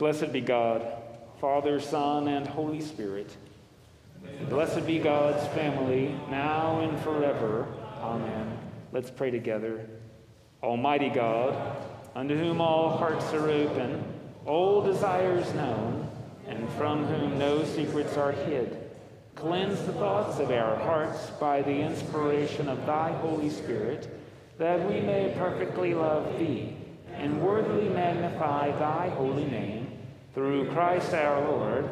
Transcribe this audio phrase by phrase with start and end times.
[0.00, 0.82] Blessed be God,
[1.42, 3.36] Father, Son, and Holy Spirit.
[4.48, 7.66] Blessed be God's family, now and forever.
[8.00, 8.58] Amen.
[8.92, 9.86] Let's pray together.
[10.62, 11.76] Almighty God,
[12.14, 14.02] unto whom all hearts are open,
[14.46, 16.10] all desires known,
[16.46, 18.90] and from whom no secrets are hid,
[19.34, 24.08] cleanse the thoughts of our hearts by the inspiration of thy Holy Spirit,
[24.56, 26.74] that we may perfectly love thee
[27.16, 29.79] and worthily magnify thy holy name
[30.34, 31.88] through Christ our Lord.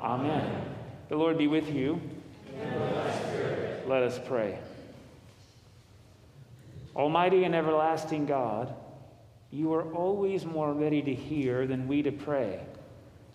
[0.00, 0.64] Amen.
[1.08, 2.00] The Lord be with you.
[3.86, 4.58] Let us pray.
[6.96, 8.74] Almighty and everlasting God,
[9.50, 12.60] you are always more ready to hear than we to pray,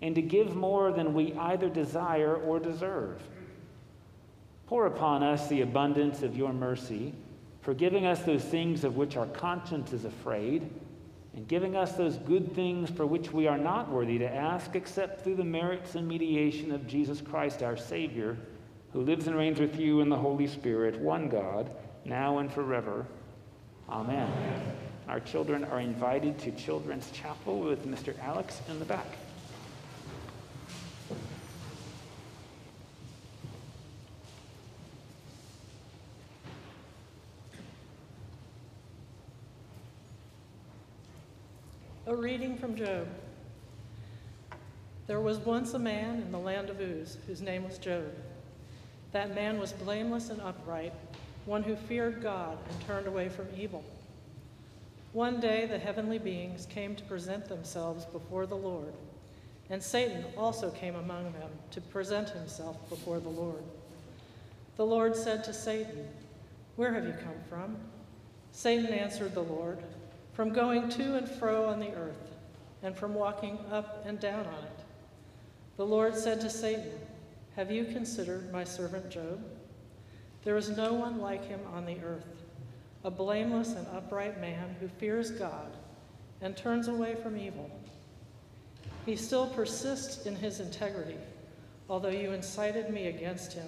[0.02, 3.22] and to give more than we either desire or deserve.
[4.68, 7.14] Pour upon us the abundance of your mercy,
[7.62, 10.70] forgiving us those things of which our conscience is afraid
[11.38, 15.24] and giving us those good things for which we are not worthy to ask except
[15.24, 18.36] through the merits and mediation of Jesus Christ our Savior,
[18.92, 21.70] who lives and reigns with you in the Holy Spirit, one God,
[22.06, 23.06] now and forever.
[23.88, 24.28] Amen.
[24.36, 24.76] Amen.
[25.08, 28.18] Our children are invited to Children's Chapel with Mr.
[28.24, 29.06] Alex in the back.
[42.08, 43.06] A reading from Job.
[45.08, 48.14] There was once a man in the land of Uz whose name was Job.
[49.12, 50.94] That man was blameless and upright,
[51.46, 53.84] one who feared God and turned away from evil.
[55.12, 58.94] One day the heavenly beings came to present themselves before the Lord,
[59.70, 63.64] and Satan also came among them to present himself before the Lord.
[64.78, 66.08] The Lord said to Satan,
[66.78, 67.76] Where have you come from?
[68.54, 69.80] Satan answered the Lord,
[70.38, 72.36] from going to and fro on the earth,
[72.84, 74.80] and from walking up and down on it.
[75.78, 76.92] The Lord said to Satan,
[77.56, 79.44] Have you considered my servant Job?
[80.44, 82.28] There is no one like him on the earth,
[83.04, 85.76] a blameless and upright man who fears God
[86.40, 87.72] and turns away from evil.
[89.08, 91.18] He still persists in his integrity,
[91.90, 93.68] although you incited me against him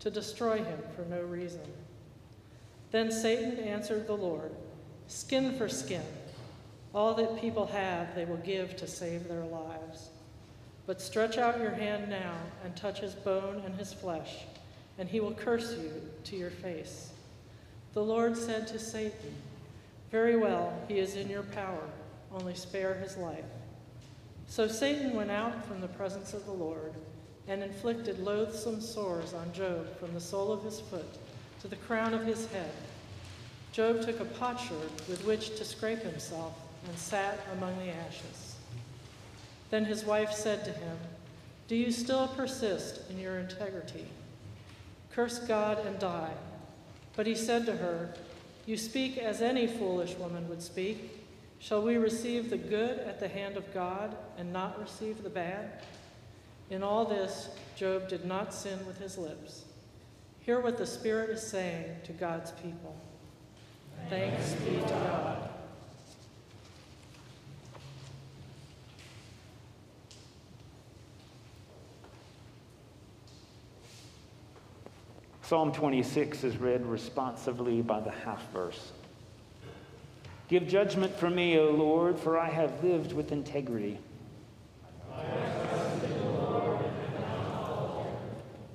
[0.00, 1.60] to destroy him for no reason.
[2.92, 4.52] Then Satan answered the Lord,
[5.08, 6.02] skin for skin.
[6.94, 10.10] All that people have, they will give to save their lives.
[10.86, 14.44] But stretch out your hand now and touch his bone and his flesh,
[14.98, 15.90] and he will curse you
[16.24, 17.10] to your face.
[17.92, 19.34] The Lord said to Satan,
[20.10, 21.82] Very well, he is in your power,
[22.32, 23.44] only spare his life.
[24.46, 26.94] So Satan went out from the presence of the Lord
[27.48, 31.18] and inflicted loathsome sores on Job from the sole of his foot
[31.60, 32.70] to the crown of his head.
[33.72, 36.54] Job took a potsherd with which to scrape himself
[36.86, 38.56] and sat among the ashes.
[39.70, 40.96] Then his wife said to him,
[41.68, 44.06] Do you still persist in your integrity?
[45.12, 46.32] Curse God and die.
[47.16, 48.14] But he said to her,
[48.66, 51.24] You speak as any foolish woman would speak.
[51.58, 55.82] Shall we receive the good at the hand of God and not receive the bad?
[56.70, 59.64] In all this, Job did not sin with his lips.
[60.40, 62.96] Hear what the Spirit is saying to God's people.
[64.08, 65.48] Thanks be to God.
[75.42, 78.92] Psalm 26 is read responsively by the half verse.
[80.48, 83.98] Give judgment for me, O Lord, for I have lived with integrity.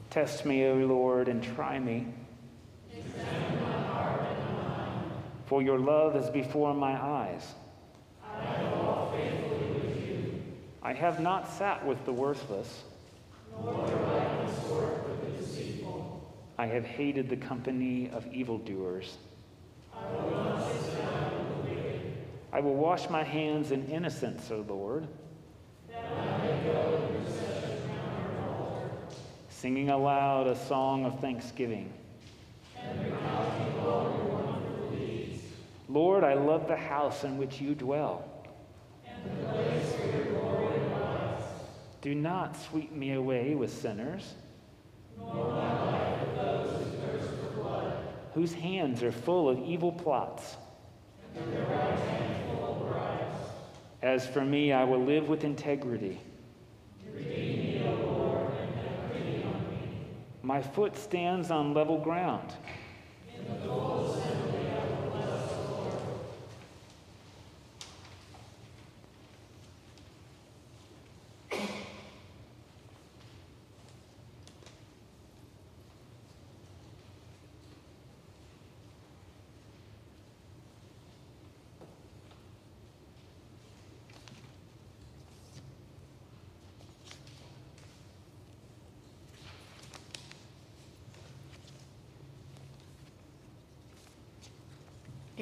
[0.09, 2.07] Test me, O Lord, and try me.
[5.53, 7.53] For your love is before my eyes.
[8.27, 8.57] I,
[10.81, 12.81] I have not sat with the worthless,
[13.55, 16.33] I with the deceitful.
[16.57, 19.17] I have hated the company of evildoers.
[19.95, 20.67] I will,
[22.51, 25.07] I will wash my hands in innocence, O Lord.
[29.49, 31.94] Singing aloud a song of thanksgiving.
[35.94, 38.25] Lord, I love the house in which you dwell.
[42.01, 44.34] Do not sweep me away with sinners,
[48.34, 50.57] whose hands are full of evil plots.
[54.01, 56.19] As for me, I will live with integrity.
[60.42, 62.51] My foot stands on level ground.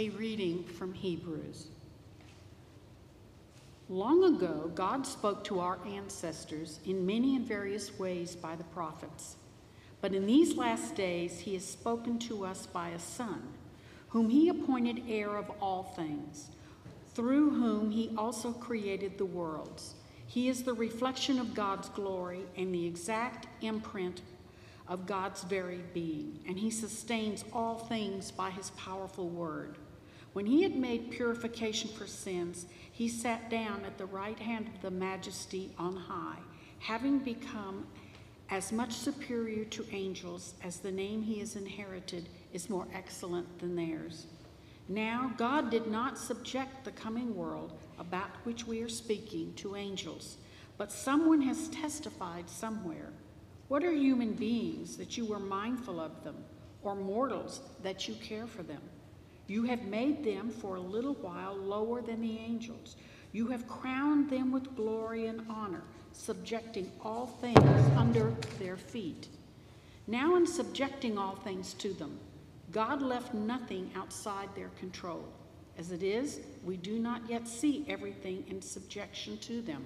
[0.01, 1.67] A reading from Hebrews.
[3.87, 9.35] Long ago, God spoke to our ancestors in many and various ways by the prophets.
[10.01, 13.43] But in these last days, He has spoken to us by a Son,
[14.09, 16.49] whom He appointed heir of all things,
[17.13, 19.93] through whom He also created the worlds.
[20.25, 24.23] He is the reflection of God's glory and the exact imprint
[24.87, 29.77] of God's very being, and He sustains all things by His powerful word.
[30.33, 34.81] When He had made purification for sins, He sat down at the right hand of
[34.81, 36.39] the Majesty on high,
[36.79, 37.87] having become
[38.49, 43.75] as much superior to angels as the name He has inherited is more excellent than
[43.75, 44.27] theirs.
[44.87, 50.37] Now, God did not subject the coming world about which we are speaking to angels,
[50.77, 53.13] but someone has testified somewhere.
[53.67, 56.35] What are human beings that you were mindful of them,
[56.83, 58.81] or mortals that you care for them?
[59.51, 62.95] You have made them for a little while lower than the angels.
[63.33, 65.83] You have crowned them with glory and honor,
[66.13, 69.27] subjecting all things under their feet.
[70.07, 72.17] Now, in subjecting all things to them,
[72.71, 75.25] God left nothing outside their control.
[75.77, 79.85] As it is, we do not yet see everything in subjection to them,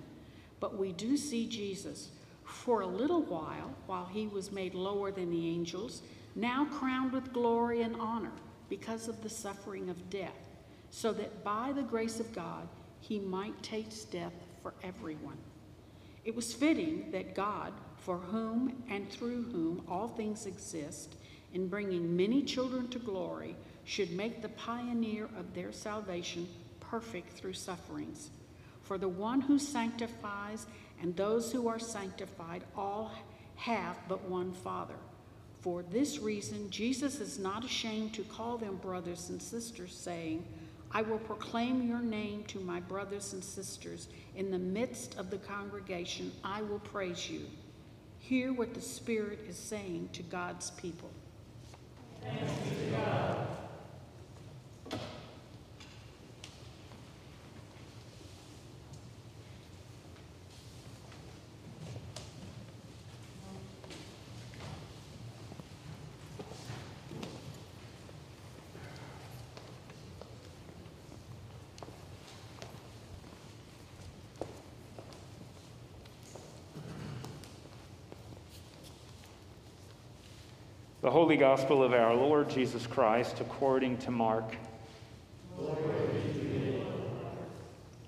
[0.59, 2.09] but we do see Jesus.
[2.43, 6.03] For a little while, while he was made lower than the angels,
[6.35, 8.31] now crowned with glory and honor
[8.69, 10.31] because of the suffering of death,
[10.89, 12.67] so that by the grace of God
[12.99, 15.37] he might taste death for everyone.
[16.23, 21.15] It was fitting that God, for whom and through whom all things exist,
[21.53, 26.47] in bringing many children to glory, should make the pioneer of their salvation
[26.79, 28.31] perfect through sufferings.
[28.81, 30.65] For the one who sanctifies
[31.01, 33.11] and those who are sanctified all
[33.55, 34.95] have but one Father.
[35.65, 40.45] For this reason, Jesus is not ashamed to call them brothers and sisters, saying,
[40.91, 44.07] I will proclaim your name to my brothers and sisters.
[44.35, 47.47] In the midst of the congregation, I will praise you.
[48.19, 51.09] Hear what the Spirit is saying to God's people.
[52.21, 53.47] Thanks be to God.
[81.05, 84.55] The Holy Gospel of our Lord Jesus Christ according to Mark.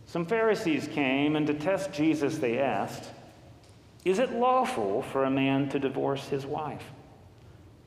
[0.08, 3.12] Some Pharisees came, and to test Jesus, they asked,
[4.04, 6.82] Is it lawful for a man to divorce his wife?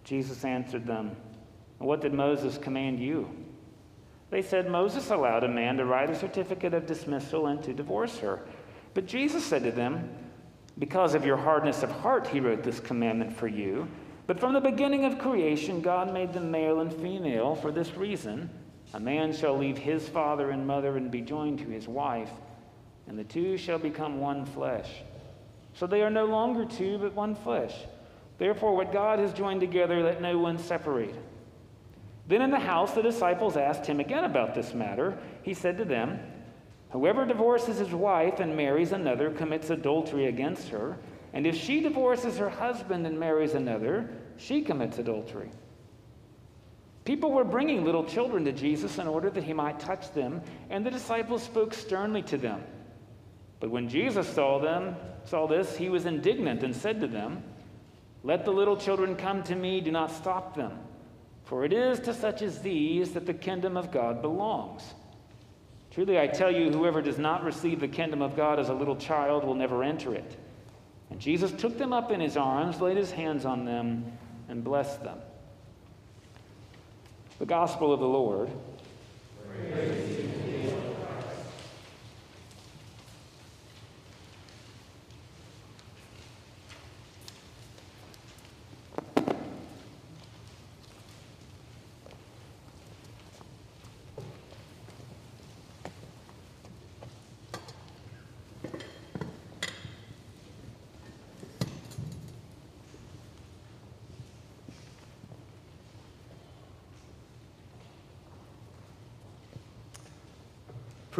[0.05, 1.17] Jesus answered them,
[1.79, 3.29] What did Moses command you?
[4.31, 8.19] They said, Moses allowed a man to write a certificate of dismissal and to divorce
[8.19, 8.43] her.
[8.95, 10.09] But Jesus said to them,
[10.79, 13.88] Because of your hardness of heart, he wrote this commandment for you.
[14.31, 18.49] But from the beginning of creation, God made them male and female for this reason
[18.95, 22.31] a man shall leave his father and mother and be joined to his wife,
[23.09, 24.89] and the two shall become one flesh.
[25.75, 27.75] So they are no longer two, but one flesh.
[28.39, 31.17] Therefore, what God has joined together, let no one separate.
[32.29, 35.19] Then in the house, the disciples asked him again about this matter.
[35.43, 36.21] He said to them,
[36.91, 40.99] Whoever divorces his wife and marries another commits adultery against her.
[41.33, 45.51] And if she divorces her husband and marries another, she commits adultery.
[47.05, 50.85] People were bringing little children to Jesus in order that he might touch them, and
[50.85, 52.63] the disciples spoke sternly to them.
[53.59, 57.43] But when Jesus saw them, saw this, he was indignant and said to them,
[58.23, 60.79] "Let the little children come to me, do not stop them,
[61.45, 64.95] for it is to such as these that the kingdom of God belongs."
[65.91, 68.97] Truly I tell you, whoever does not receive the kingdom of God as a little
[68.97, 70.37] child will never enter it.
[71.11, 74.12] And Jesus took them up in his arms, laid his hands on them,
[74.49, 75.19] and blessed them.
[77.38, 78.50] The Gospel of the Lord.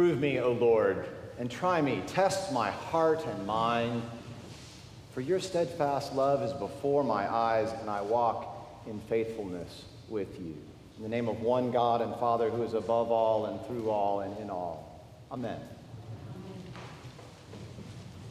[0.01, 1.05] Prove me, O Lord,
[1.37, 2.01] and try me.
[2.07, 4.01] Test my heart and mind.
[5.13, 10.55] For your steadfast love is before my eyes, and I walk in faithfulness with you.
[10.97, 14.21] In the name of one God and Father who is above all and through all
[14.21, 15.05] and in all.
[15.31, 15.59] Amen.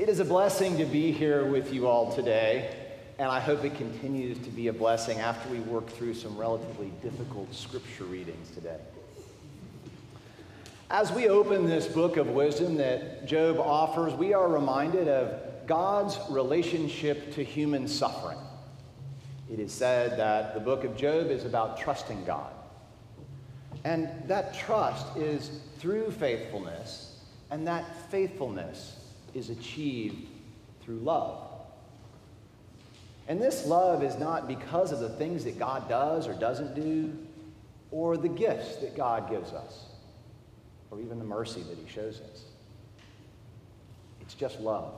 [0.01, 2.75] It is a blessing to be here with you all today,
[3.21, 6.91] and I hope it continues to be a blessing after we work through some relatively
[7.01, 8.81] difficult scripture readings today.
[10.91, 16.19] As we open this book of wisdom that Job offers, we are reminded of God's
[16.29, 18.39] relationship to human suffering.
[19.49, 22.53] It is said that the book of Job is about trusting God.
[23.85, 27.21] And that trust is through faithfulness,
[27.53, 28.97] and that faithfulness
[29.33, 30.27] is achieved
[30.83, 31.39] through love.
[33.29, 37.17] And this love is not because of the things that God does or doesn't do,
[37.93, 39.85] or the gifts that God gives us,
[40.91, 42.45] or even the mercy that He shows us.
[44.21, 44.95] It's just love.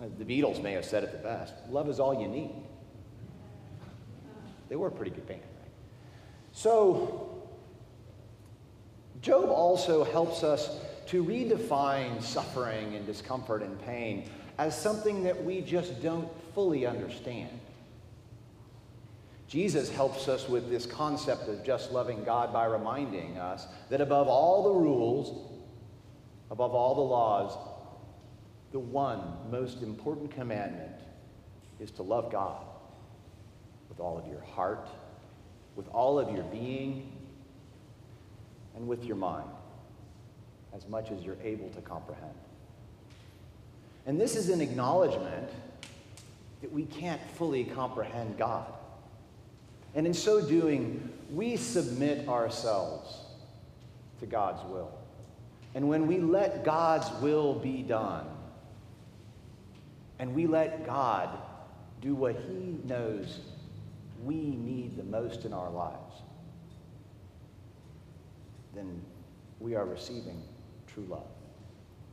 [0.00, 2.50] The Beatles may have said it the best love is all you need.
[4.68, 5.70] They were a pretty good band, right?
[6.52, 7.42] So,
[9.20, 10.70] Job also helps us
[11.06, 17.50] to redefine suffering and discomfort and pain as something that we just don't fully understand.
[19.50, 24.28] Jesus helps us with this concept of just loving God by reminding us that above
[24.28, 25.50] all the rules,
[26.52, 27.58] above all the laws,
[28.70, 30.94] the one most important commandment
[31.80, 32.64] is to love God
[33.88, 34.88] with all of your heart,
[35.74, 37.10] with all of your being,
[38.76, 39.50] and with your mind,
[40.72, 42.34] as much as you're able to comprehend.
[44.06, 45.50] And this is an acknowledgement
[46.60, 48.72] that we can't fully comprehend God.
[49.94, 53.16] And in so doing, we submit ourselves
[54.20, 54.92] to God's will.
[55.74, 58.26] And when we let God's will be done,
[60.18, 61.30] and we let God
[62.00, 63.40] do what He knows
[64.22, 66.14] we need the most in our lives,
[68.74, 69.00] then
[69.58, 70.42] we are receiving
[70.86, 71.26] true love,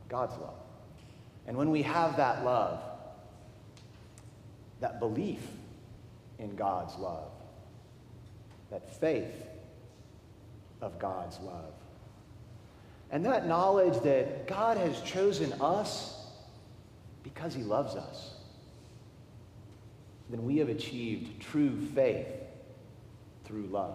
[0.08, 0.54] God's love.
[1.46, 2.80] And when we have that love,
[4.80, 5.40] that belief
[6.38, 7.30] in God's love,
[8.70, 9.34] that faith
[10.80, 11.72] of God's love,
[13.10, 16.26] and that knowledge that God has chosen us
[17.22, 18.34] because he loves us,
[20.30, 22.28] then we have achieved true faith
[23.44, 23.94] through love.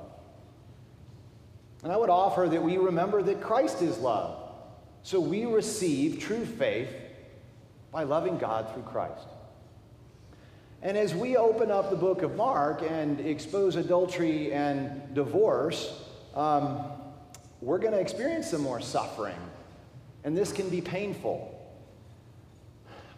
[1.83, 4.39] And I would offer that we remember that Christ is love.
[5.03, 6.89] So we receive true faith
[7.91, 9.27] by loving God through Christ.
[10.83, 16.03] And as we open up the book of Mark and expose adultery and divorce,
[16.35, 16.81] um,
[17.61, 19.37] we're going to experience some more suffering.
[20.25, 21.57] And this can be painful.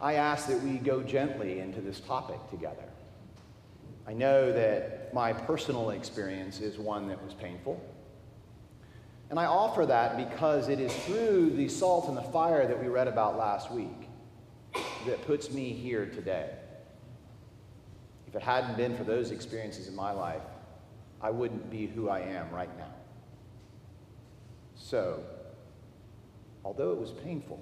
[0.00, 2.84] I ask that we go gently into this topic together.
[4.06, 7.84] I know that my personal experience is one that was painful.
[9.28, 12.86] And I offer that because it is through the salt and the fire that we
[12.86, 14.08] read about last week
[15.06, 16.50] that puts me here today.
[18.36, 20.42] It hadn't been for those experiences in my life,
[21.22, 22.92] I wouldn't be who I am right now.
[24.74, 25.22] So,
[26.62, 27.58] although it was painful,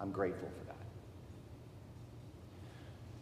[0.00, 0.76] I'm grateful for that.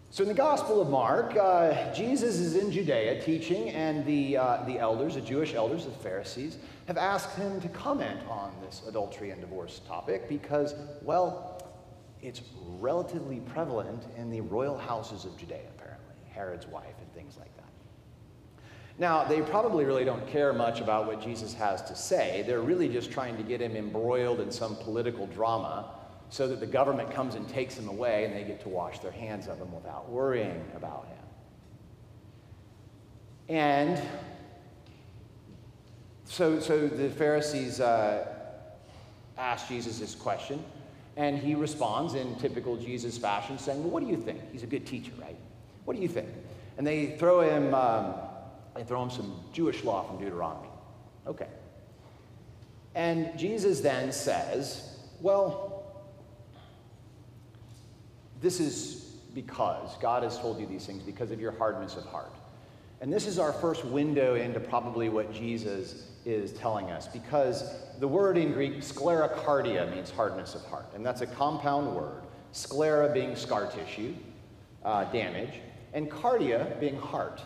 [0.09, 4.65] So, in the Gospel of Mark, uh, Jesus is in Judea teaching, and the, uh,
[4.65, 9.31] the elders, the Jewish elders, the Pharisees, have asked him to comment on this adultery
[9.31, 11.63] and divorce topic because, well,
[12.23, 12.41] it's
[12.81, 15.69] relatively prevalent in the royal houses of Judea,
[16.39, 17.65] Herod's wife and things like that.
[18.99, 22.45] Now, they probably really don't care much about what Jesus has to say.
[22.47, 25.91] They're really just trying to get him embroiled in some political drama
[26.31, 29.11] so that the government comes and takes him away and they get to wash their
[29.13, 31.17] hands of him without worrying about him.
[33.57, 34.03] And
[36.25, 38.27] so, so the Pharisees uh,
[39.39, 40.63] ask Jesus this question,
[41.17, 44.41] and he responds in typical Jesus fashion, saying, Well, what do you think?
[44.53, 45.37] He's a good teacher, right?
[45.89, 46.29] What do you think?
[46.77, 48.13] And they throw him, um,
[48.77, 50.69] they throw him some Jewish law from Deuteronomy.
[51.27, 51.47] Okay.
[52.95, 55.83] And Jesus then says, Well,
[58.43, 62.35] this is because God has told you these things because of your hardness of heart.
[63.01, 67.65] And this is our first window into probably what Jesus is telling us because
[67.99, 70.91] the word in Greek, sclerocardia, means hardness of heart.
[70.95, 74.13] And that's a compound word, sclera being scar tissue,
[74.85, 77.41] uh, damage, and cardia being heart.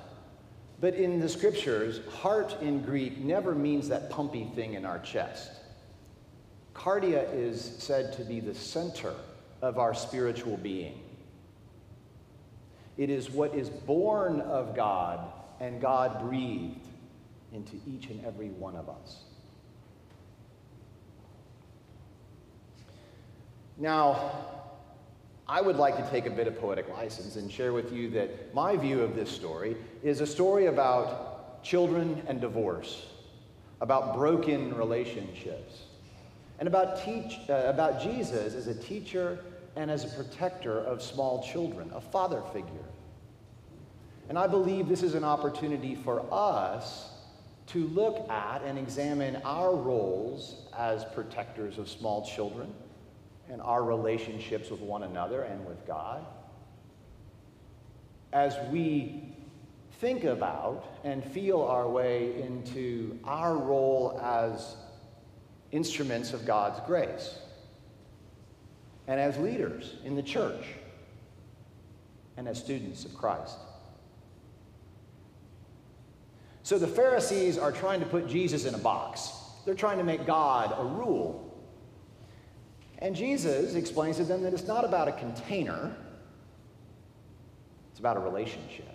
[0.80, 5.50] But in the scriptures, heart in Greek never means that pumpy thing in our chest.
[6.74, 9.14] Cardia is said to be the center
[9.60, 11.00] of our spiritual being.
[12.98, 15.20] It is what is born of God
[15.60, 16.86] and God breathed
[17.52, 19.22] into each and every one of us.
[23.78, 24.61] Now,
[25.48, 28.54] I would like to take a bit of poetic license and share with you that
[28.54, 33.06] my view of this story is a story about children and divorce,
[33.80, 35.82] about broken relationships,
[36.58, 39.40] and about, teach, uh, about Jesus as a teacher
[39.74, 42.68] and as a protector of small children, a father figure.
[44.28, 47.10] And I believe this is an opportunity for us
[47.68, 52.72] to look at and examine our roles as protectors of small children
[53.52, 56.24] and our relationships with one another and with God.
[58.32, 59.22] As we
[60.00, 64.76] think about and feel our way into our role as
[65.70, 67.38] instruments of God's grace
[69.06, 70.64] and as leaders in the church
[72.38, 73.58] and as students of Christ.
[76.62, 79.30] So the Pharisees are trying to put Jesus in a box.
[79.66, 81.51] They're trying to make God a rule.
[83.02, 85.92] And Jesus explains to them that it's not about a container,
[87.90, 88.88] it's about a relationship.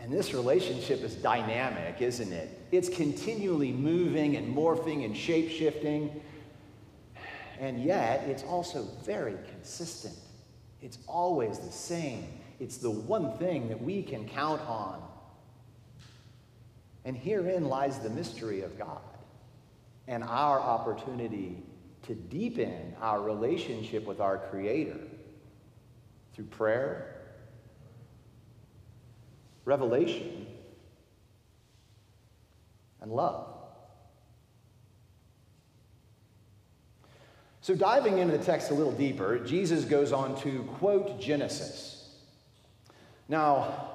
[0.00, 2.48] And this relationship is dynamic, isn't it?
[2.72, 6.18] It's continually moving and morphing and shape shifting.
[7.60, 10.14] And yet, it's also very consistent.
[10.80, 12.26] It's always the same.
[12.58, 15.02] It's the one thing that we can count on.
[17.04, 19.02] And herein lies the mystery of God
[20.06, 21.62] and our opportunity
[22.08, 24.98] to deepen our relationship with our Creator
[26.32, 27.20] through prayer,
[29.66, 30.46] revelation,
[33.02, 33.46] and love.
[37.60, 42.08] So, diving into the text a little deeper, Jesus goes on to quote Genesis.
[43.28, 43.90] Now,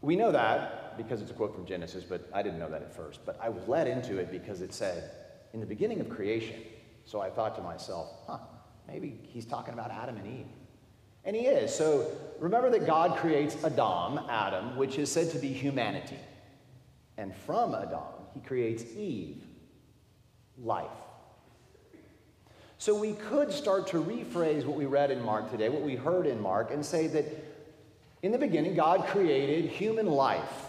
[0.00, 2.96] we know that because it's a quote from Genesis, but I didn't know that at
[2.96, 3.20] first.
[3.26, 5.10] But I was led into it because it said,
[5.52, 6.56] in the beginning of creation.
[7.08, 8.36] So I thought to myself, huh,
[8.86, 10.46] maybe he's talking about Adam and Eve.
[11.24, 11.74] And he is.
[11.74, 12.06] So
[12.38, 16.18] remember that God creates Adam, Adam, which is said to be humanity.
[17.16, 18.02] And from Adam,
[18.34, 19.42] he creates Eve,
[20.62, 20.90] life.
[22.76, 26.26] So we could start to rephrase what we read in Mark today, what we heard
[26.26, 27.24] in Mark, and say that
[28.20, 30.66] in the beginning, God created human life.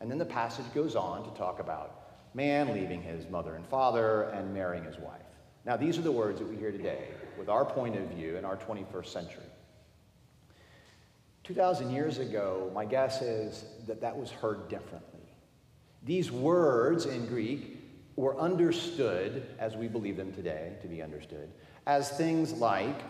[0.00, 1.97] And then the passage goes on to talk about
[2.34, 5.20] man leaving his mother and father and marrying his wife.
[5.64, 8.44] Now, these are the words that we hear today with our point of view in
[8.44, 9.42] our 21st century.
[11.44, 15.20] 2,000 years ago, my guess is that that was heard differently.
[16.04, 17.78] These words in Greek
[18.16, 21.50] were understood as we believe them today to be understood
[21.86, 23.00] as things like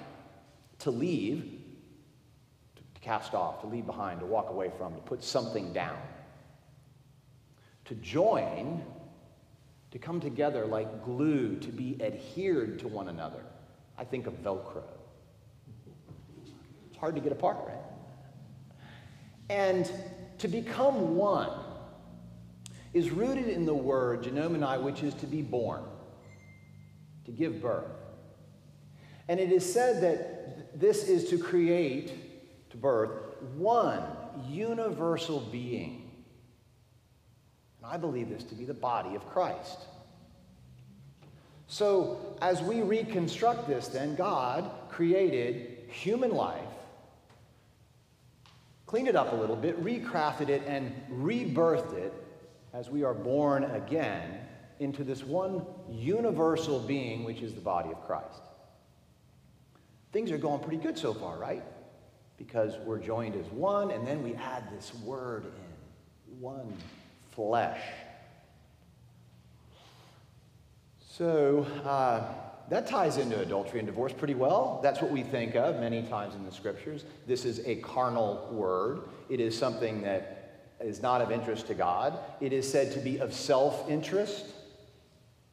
[0.79, 1.61] to leave,
[2.77, 5.99] to cast off, to leave behind, to walk away from, to put something down.
[7.87, 8.85] To join,
[9.91, 13.43] to come together like glue, to be adhered to one another.
[13.97, 14.83] I think of Velcro.
[16.89, 17.77] It's hard to get apart, right?
[19.51, 19.91] And
[20.39, 21.51] to become one
[22.93, 25.83] is rooted in the word genomenai, which is to be born,
[27.25, 27.91] to give birth.
[29.29, 33.11] And it is said that this is to create, to birth,
[33.57, 34.03] one
[34.49, 36.08] universal being.
[37.91, 39.79] I believe this to be the body of Christ.
[41.67, 46.63] So, as we reconstruct this, then, God created human life,
[48.87, 52.13] cleaned it up a little bit, recrafted it, and rebirthed it
[52.73, 54.39] as we are born again
[54.81, 58.43] into this one universal being, which is the body of Christ.
[60.13, 61.63] Things are going pretty good so far, right?
[62.39, 66.73] Because we're joined as one, and then we add this word in one
[67.39, 67.79] flesh.
[70.99, 72.25] So uh,
[72.69, 74.81] that ties into adultery and divorce pretty well.
[74.83, 77.05] That's what we think of many times in the scriptures.
[77.29, 82.19] This is a carnal word, it is something that is not of interest to God.
[82.41, 84.47] It is said to be of self interest.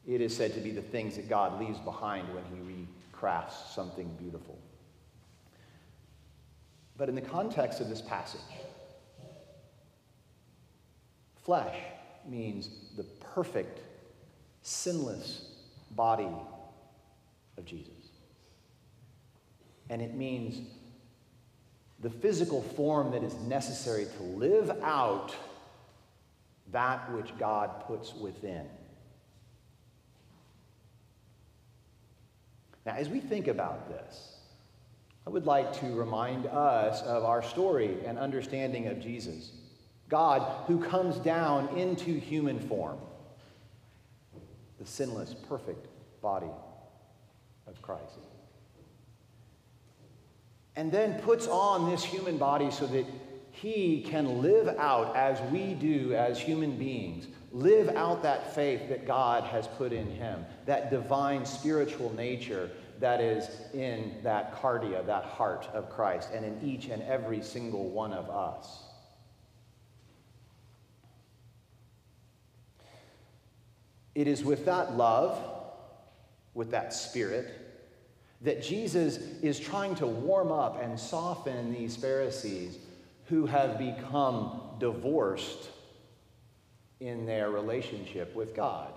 [0.08, 4.08] It is said to be the things that God leaves behind when he recrafts something
[4.18, 4.58] beautiful.
[6.96, 8.40] But in the context of this passage,
[11.46, 11.76] flesh
[12.28, 13.80] means the perfect,
[14.62, 15.48] sinless
[15.92, 16.28] body
[17.56, 17.92] of Jesus.
[19.88, 20.60] And it means
[22.00, 25.34] the physical form that is necessary to live out
[26.72, 28.66] that which God puts within.
[32.84, 34.36] Now, as we think about this,
[35.26, 39.52] I would like to remind us of our story and understanding of Jesus.
[40.08, 42.98] God who comes down into human form,
[44.78, 45.86] the sinless, perfect
[46.22, 46.50] body
[47.66, 48.18] of Christ.
[50.76, 53.06] And then puts on this human body so that
[53.50, 59.06] he can live out as we do as human beings, live out that faith that
[59.06, 65.24] God has put in him, that divine spiritual nature that is in that cardia, that
[65.24, 68.85] heart of Christ, and in each and every single one of us.
[74.16, 75.38] It is with that love,
[76.54, 77.52] with that spirit,
[78.40, 82.78] that Jesus is trying to warm up and soften these Pharisees
[83.26, 85.68] who have become divorced
[86.98, 88.90] in their relationship with God.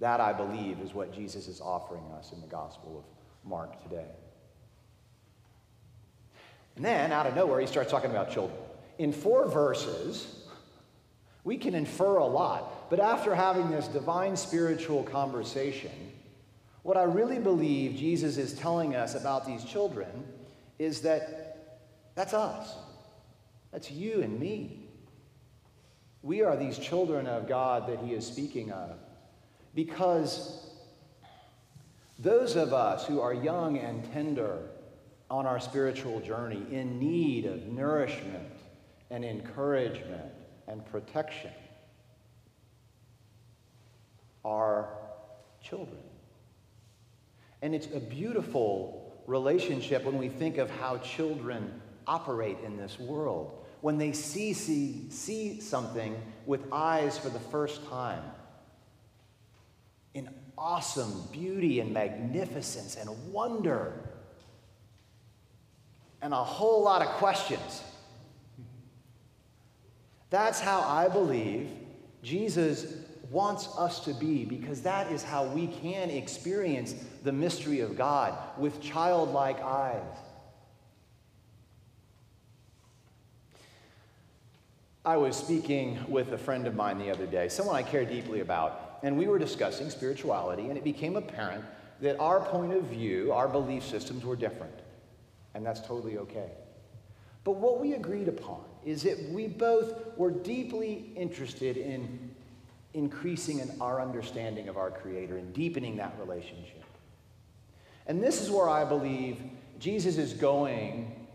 [0.00, 4.10] That, I believe, is what Jesus is offering us in the Gospel of Mark today.
[6.74, 8.58] And then, out of nowhere, he starts talking about children.
[8.98, 10.46] In four verses,
[11.44, 15.90] we can infer a lot, but after having this divine spiritual conversation,
[16.82, 20.24] what I really believe Jesus is telling us about these children
[20.78, 22.74] is that that's us.
[23.72, 24.88] That's you and me.
[26.22, 28.96] We are these children of God that he is speaking of.
[29.74, 30.66] Because
[32.18, 34.58] those of us who are young and tender
[35.30, 38.52] on our spiritual journey, in need of nourishment
[39.10, 40.32] and encouragement
[40.66, 41.52] and protection,
[44.48, 44.88] are
[45.62, 45.98] children.
[47.60, 53.66] And it's a beautiful relationship when we think of how children operate in this world.
[53.82, 58.22] When they see, see, see something with eyes for the first time,
[60.14, 63.92] in awesome beauty and magnificence and wonder
[66.22, 67.82] and a whole lot of questions.
[70.30, 71.70] That's how I believe
[72.22, 72.92] Jesus
[73.30, 78.36] wants us to be because that is how we can experience the mystery of God
[78.58, 80.02] with childlike eyes.
[85.04, 88.40] I was speaking with a friend of mine the other day, someone I care deeply
[88.40, 91.64] about and we were discussing spirituality, and it became apparent
[92.00, 94.74] that our point of view, our belief systems were different.
[95.54, 96.50] And that's totally okay.
[97.44, 102.30] But what we agreed upon is that we both were deeply interested in
[102.98, 106.84] increasing in our understanding of our Creator and deepening that relationship.
[108.06, 109.40] And this is where I believe
[109.78, 111.26] Jesus is going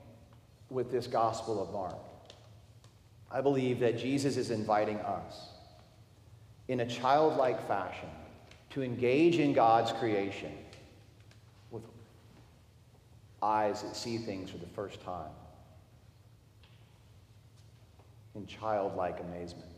[0.70, 1.96] with this Gospel of Mark.
[3.32, 5.50] I believe that Jesus is inviting us
[6.68, 8.10] in a childlike fashion
[8.72, 10.52] to engage in God's creation
[11.72, 11.84] with
[13.42, 15.32] eyes that see things for the first time
[18.36, 19.73] in childlike amazement.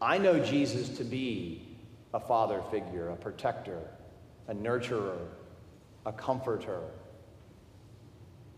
[0.00, 1.76] I know Jesus to be
[2.12, 3.80] a father figure, a protector,
[4.48, 5.18] a nurturer,
[6.04, 6.80] a comforter,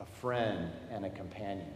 [0.00, 1.72] a friend, and a companion.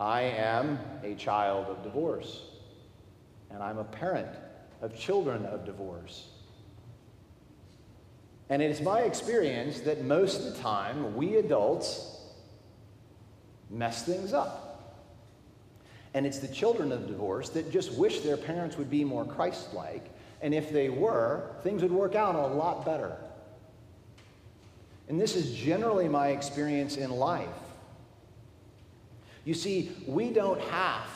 [0.00, 2.42] I am a child of divorce,
[3.50, 4.34] and I'm a parent
[4.80, 6.28] of children of divorce.
[8.48, 12.18] And it is my experience that most of the time we adults
[13.70, 14.61] mess things up.
[16.14, 19.72] And it's the children of divorce that just wish their parents would be more Christ
[19.72, 20.10] like.
[20.42, 23.16] And if they were, things would work out a lot better.
[25.08, 27.48] And this is generally my experience in life.
[29.44, 31.08] You see, we don't have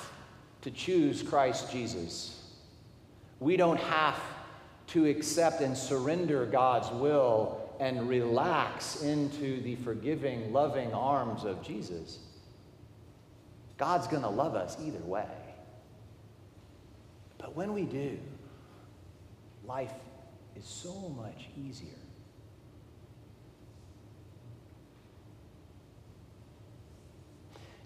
[0.63, 2.51] to choose Christ Jesus.
[3.39, 4.19] We don't have
[4.89, 12.19] to accept and surrender God's will and relax into the forgiving, loving arms of Jesus.
[13.79, 15.27] God's going to love us either way.
[17.39, 18.19] But when we do,
[19.67, 19.93] life
[20.57, 21.91] is so much easier.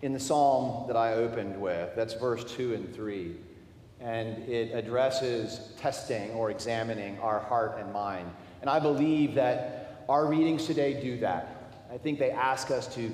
[0.03, 1.95] in the psalm that I opened with.
[1.95, 3.37] That's verse 2 and 3.
[4.01, 8.31] And it addresses testing or examining our heart and mind.
[8.63, 11.75] And I believe that our readings today do that.
[11.93, 13.13] I think they ask us to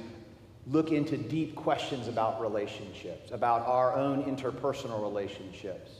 [0.66, 5.92] look into deep questions about relationships, about our own interpersonal relationships,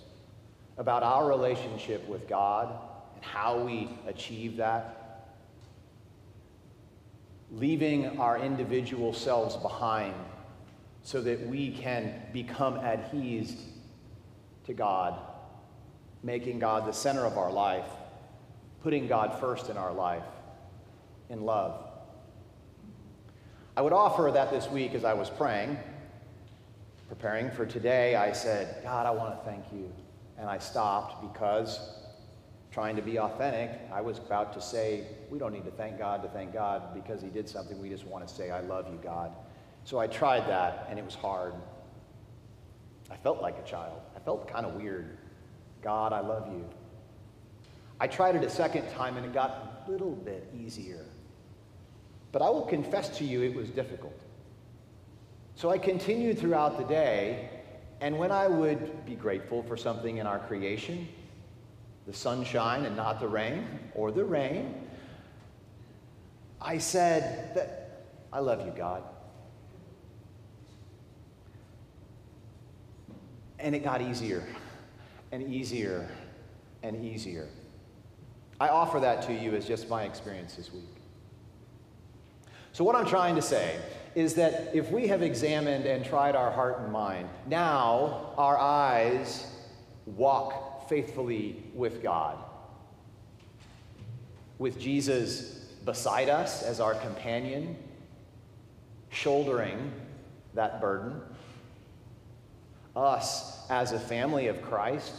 [0.76, 2.74] about our relationship with God
[3.14, 5.34] and how we achieve that.
[7.52, 10.14] Leaving our individual selves behind
[11.04, 13.58] so that we can become adhesed
[14.64, 15.16] to God,
[16.24, 17.86] making God the center of our life,
[18.82, 20.24] putting God first in our life
[21.30, 21.85] in love.
[23.76, 25.76] I would offer that this week as I was praying,
[27.08, 29.92] preparing for today, I said, God, I want to thank you.
[30.38, 31.78] And I stopped because
[32.70, 36.22] trying to be authentic, I was about to say, we don't need to thank God
[36.22, 37.80] to thank God because he did something.
[37.80, 39.32] We just want to say, I love you, God.
[39.84, 41.54] So I tried that, and it was hard.
[43.10, 44.00] I felt like a child.
[44.14, 45.16] I felt kind of weird.
[45.82, 46.68] God, I love you.
[48.00, 51.05] I tried it a second time, and it got a little bit easier.
[52.36, 54.20] But I will confess to you, it was difficult.
[55.54, 57.48] So I continued throughout the day,
[58.02, 61.08] and when I would be grateful for something in our creation,
[62.06, 64.86] the sunshine and not the rain, or the rain,
[66.60, 69.02] I said that I love you, God.
[73.58, 74.46] And it got easier
[75.32, 76.06] and easier
[76.82, 77.48] and easier.
[78.60, 80.95] I offer that to you as just my experience this week.
[82.76, 83.74] So, what I'm trying to say
[84.14, 89.46] is that if we have examined and tried our heart and mind, now our eyes
[90.04, 92.36] walk faithfully with God.
[94.58, 95.54] With Jesus
[95.86, 97.78] beside us as our companion,
[99.08, 99.90] shouldering
[100.52, 101.18] that burden.
[102.94, 105.14] Us as a family of Christ,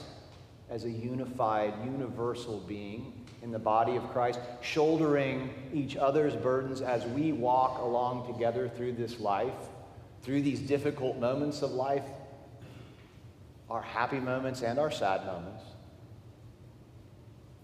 [0.70, 7.06] as a unified, universal being in the body of Christ, shouldering each other's burdens as
[7.06, 9.54] we walk along together through this life,
[10.24, 12.04] through these difficult moments of life,
[13.70, 15.64] our happy moments and our sad moments,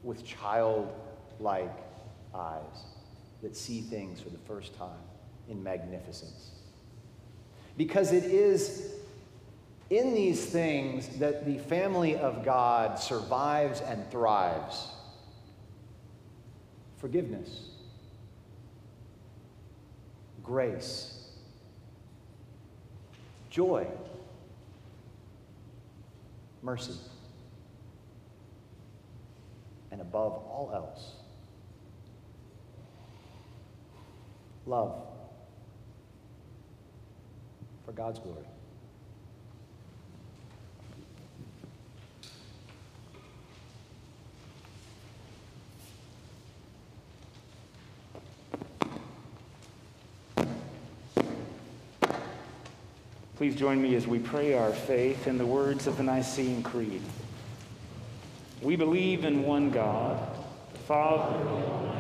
[0.04, 1.76] with childlike
[2.36, 2.84] eyes
[3.42, 4.90] that see things for the first time
[5.50, 6.52] in magnificence.
[7.78, 8.94] Because it is
[9.90, 14.88] in these things that the family of God survives and thrives
[17.04, 17.72] forgiveness,
[20.42, 21.32] grace,
[23.50, 23.86] joy,
[26.62, 26.94] mercy,
[29.92, 31.16] and above all else,
[34.66, 34.96] love
[37.86, 38.46] for God's glory.
[53.44, 57.02] Please join me as we pray our faith in the words of the Nicene Creed.
[58.62, 60.18] We believe in one God,
[60.72, 61.93] the Father,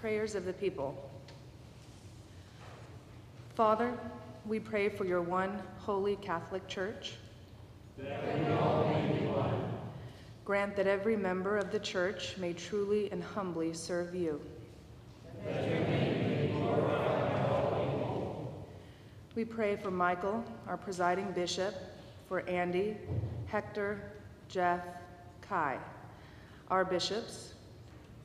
[0.00, 1.10] Prayers of the people.
[3.56, 3.92] Father,
[4.46, 7.14] we pray for your one holy Catholic Church.
[7.98, 8.22] That
[10.44, 14.40] Grant that every member of the church may truly and humbly serve you.
[19.34, 21.74] We pray for Michael, our presiding bishop,
[22.28, 22.96] for Andy,
[23.46, 24.12] Hector,
[24.48, 24.80] Jeff,
[25.40, 25.76] Kai,
[26.70, 27.54] our bishops,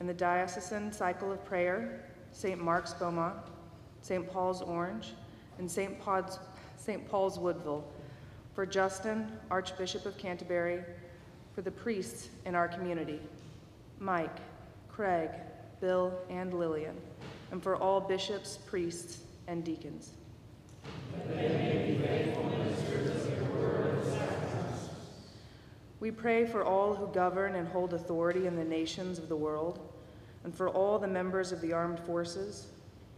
[0.04, 2.62] and the Diocesan Cycle of Prayer, St.
[2.62, 3.38] Mark's Beaumont,
[4.02, 4.30] St.
[4.30, 5.14] Paul's Orange,
[5.56, 5.98] and St.
[5.98, 6.38] Paul's,
[6.76, 7.08] St.
[7.08, 7.90] Paul's Woodville,
[8.52, 10.84] for Justin, Archbishop of Canterbury,
[11.54, 13.18] for the priests in our community,
[13.98, 14.36] Mike,
[14.90, 15.30] Craig,
[15.80, 16.98] Bill, and Lillian,
[17.50, 20.10] and for all bishops, priests, and deacons.
[25.98, 29.80] We pray for all who govern and hold authority in the nations of the world,
[30.44, 32.68] and for all the members of the armed forces,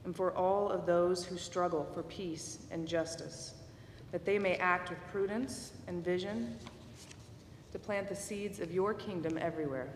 [0.04, 3.54] and for all of those who struggle for peace and justice,
[4.12, 6.56] that they may act with prudence and vision
[7.72, 9.88] to plant the seeds of your kingdom everywhere.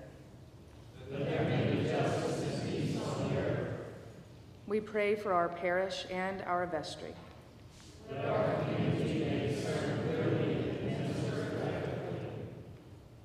[4.66, 7.14] We pray for our parish and our vestry.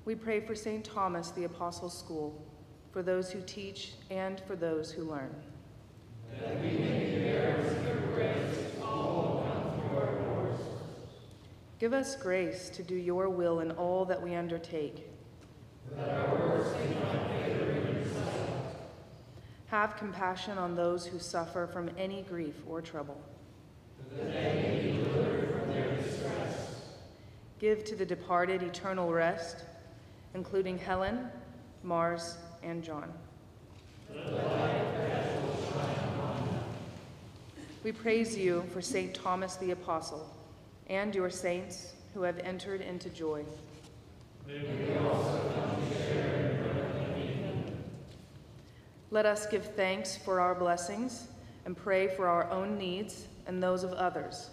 [0.04, 0.84] We pray for St.
[0.84, 2.40] Thomas the Apostles' School,
[2.96, 5.28] for those who teach and for those who learn.
[11.78, 15.06] Give us grace to do your will in all that we undertake.
[19.66, 23.20] Have compassion on those who suffer from any grief or trouble.
[27.58, 29.64] Give to the departed eternal rest,
[30.32, 31.28] including Helen,
[31.82, 33.12] Mars, and John.
[37.84, 39.14] We praise you for St.
[39.14, 40.28] Thomas the Apostle
[40.88, 43.44] and your saints who have entered into joy.
[49.12, 51.28] Let us give thanks for our blessings
[51.64, 54.50] and pray for our own needs and those of others,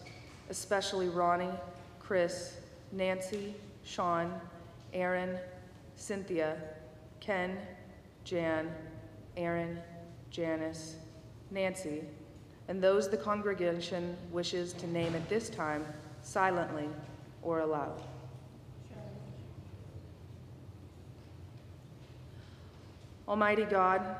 [0.52, 1.50] especially Ronnie,
[2.00, 2.58] Chris,
[2.92, 4.40] Nancy, Sean,
[4.94, 5.38] Aaron,
[5.96, 6.58] Cynthia,
[7.20, 7.58] Ken,
[8.24, 8.72] Jan,
[9.38, 9.80] Aaron,
[10.30, 10.96] Janice,
[11.52, 12.04] Nancy,
[12.68, 15.86] and those the congregation wishes to name at this time
[16.22, 16.88] silently
[17.42, 18.02] or aloud.
[23.28, 24.18] Almighty God,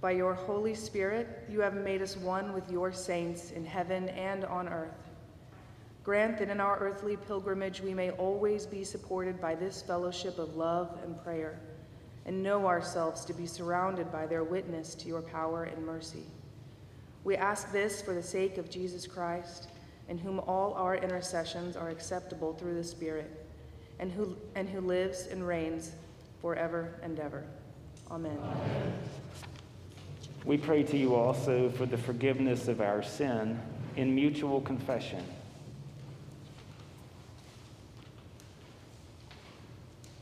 [0.00, 4.44] by your Holy Spirit, you have made us one with your saints in heaven and
[4.44, 5.10] on earth.
[6.04, 10.54] Grant that in our earthly pilgrimage we may always be supported by this fellowship of
[10.54, 11.58] love and prayer,
[12.26, 16.24] and know ourselves to be surrounded by their witness to your power and mercy.
[17.22, 19.68] We ask this for the sake of Jesus Christ,
[20.08, 23.46] in whom all our intercessions are acceptable through the Spirit,
[23.98, 25.92] and who, and who lives and reigns
[26.40, 27.44] forever and ever.
[28.10, 28.38] Amen.
[28.38, 28.92] Amen.
[30.44, 33.58] We pray to you also for the forgiveness of our sin
[33.96, 35.24] in mutual confession.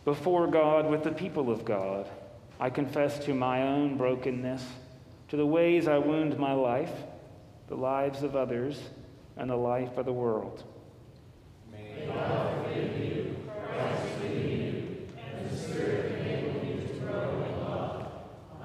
[0.04, 2.08] Before God, with the people of God,
[2.58, 4.64] I confess to my own brokenness,
[5.28, 6.92] to the ways I wound my life,
[7.68, 8.80] the lives of others,
[9.36, 10.64] and the life of the world.
[11.70, 12.92] May God forgive
[13.72, 18.06] Christ forgive you, and the Spirit enable you to grow in love.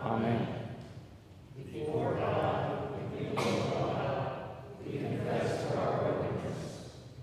[0.04, 0.48] Amen.
[1.72, 4.42] Before God, we God,
[4.86, 6.60] we confess to our brokenness,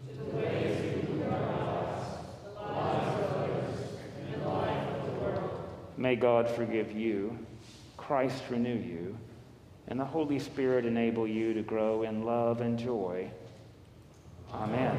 [0.09, 2.07] to the ways we wound our lives,
[2.45, 3.79] the lives of others,
[4.21, 5.51] and the life of the world.
[6.15, 7.37] May God forgive you,
[7.97, 9.19] Christ renew you,
[9.89, 13.29] and the Holy Spirit enable you to grow in love and joy.
[14.53, 14.97] Amen.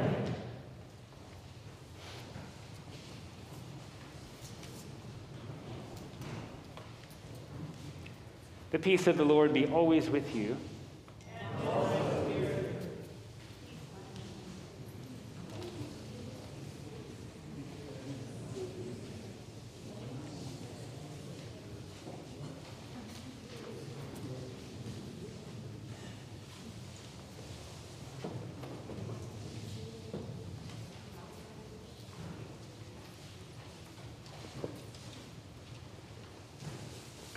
[8.72, 10.58] The peace of the Lord be always with you.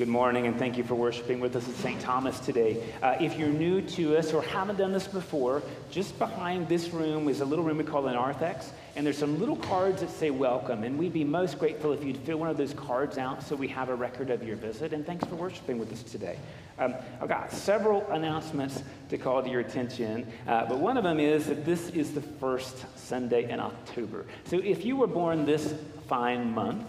[0.09, 2.01] Good morning, and thank you for worshiping with us at St.
[2.01, 2.83] Thomas today.
[3.03, 7.29] Uh, if you're new to us or haven't done this before, just behind this room
[7.29, 10.31] is a little room we call an narthex, and there's some little cards that say
[10.31, 10.83] welcome.
[10.83, 13.69] And we'd be most grateful if you'd fill one of those cards out so we
[13.69, 14.95] have a record of your visit.
[14.95, 16.39] And thanks for worshiping with us today.
[16.79, 21.21] Um, I've got several announcements to call to your attention, uh, but one of them
[21.21, 24.25] is that this is the first Sunday in October.
[24.45, 25.75] So if you were born this
[26.09, 26.87] fine month,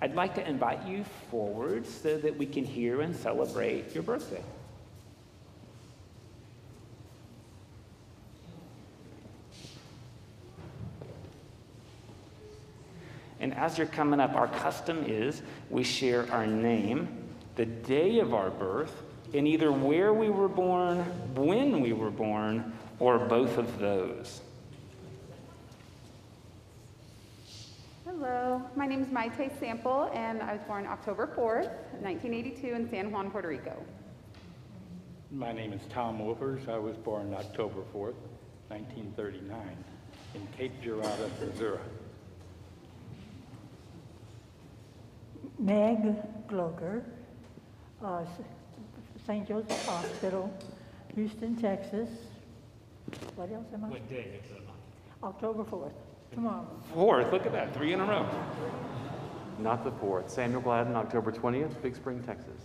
[0.00, 4.42] I'd like to invite you forward so that we can hear and celebrate your birthday.
[13.40, 17.08] And as you're coming up, our custom is we share our name,
[17.56, 19.02] the day of our birth,
[19.34, 20.98] and either where we were born,
[21.34, 24.40] when we were born, or both of those.
[28.20, 31.70] Hello, my name is Maite Sample, and I was born October 4th,
[32.02, 33.80] 1982, in San Juan, Puerto Rico.
[35.30, 36.68] My name is Tom Wolfers.
[36.68, 38.16] I was born October 4th,
[38.70, 39.60] 1939,
[40.34, 41.78] in Cape Girardeau, Missouri.
[45.60, 46.16] Meg
[46.48, 47.04] Gloger,
[48.04, 48.24] uh,
[49.28, 49.46] St.
[49.46, 50.52] Joseph Hospital,
[51.14, 52.08] Houston, Texas.
[53.36, 53.88] What else am I?
[53.90, 54.40] What day?
[55.22, 55.92] October 4th,
[56.32, 56.66] tomorrow.
[56.94, 58.28] Fourth, look at that, three in a row.
[59.58, 60.30] Not the fourth.
[60.30, 62.62] Samuel Gladden, October 20th, Big Spring, Texas.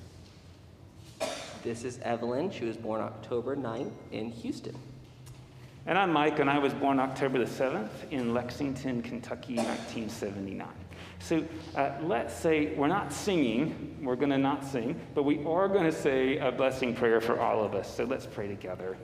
[1.64, 2.52] This is Evelyn.
[2.52, 4.76] She was born October 9th in Houston.
[5.86, 10.68] And I'm Mike, and I was born October the 7th in Lexington, Kentucky, 1979.
[11.20, 11.46] So
[11.76, 15.86] uh, let's say we're not singing, we're going to not sing, but we are going
[15.86, 17.94] to say a blessing prayer for all of us.
[17.94, 18.98] So let's pray together.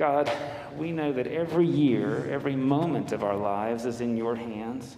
[0.00, 0.32] God,
[0.78, 4.96] we know that every year, every moment of our lives is in your hands.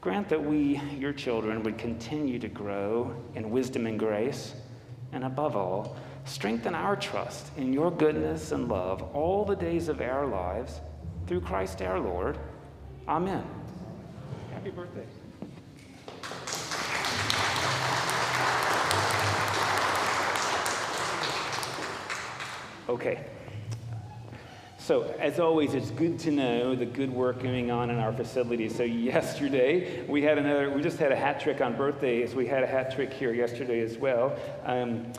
[0.00, 4.56] Grant that we, your children, would continue to grow in wisdom and grace,
[5.12, 10.00] and above all, strengthen our trust in your goodness and love all the days of
[10.00, 10.80] our lives
[11.28, 12.40] through Christ our Lord.
[13.06, 13.44] Amen.
[14.52, 15.06] Happy birthday.
[22.88, 23.24] Okay.
[24.86, 28.76] So, as always, it's good to know the good work going on in our facilities.
[28.76, 32.36] So, yesterday we had another, we just had a hat trick on birthdays.
[32.36, 34.38] We had a hat trick here yesterday as well.
[34.64, 35.12] Um,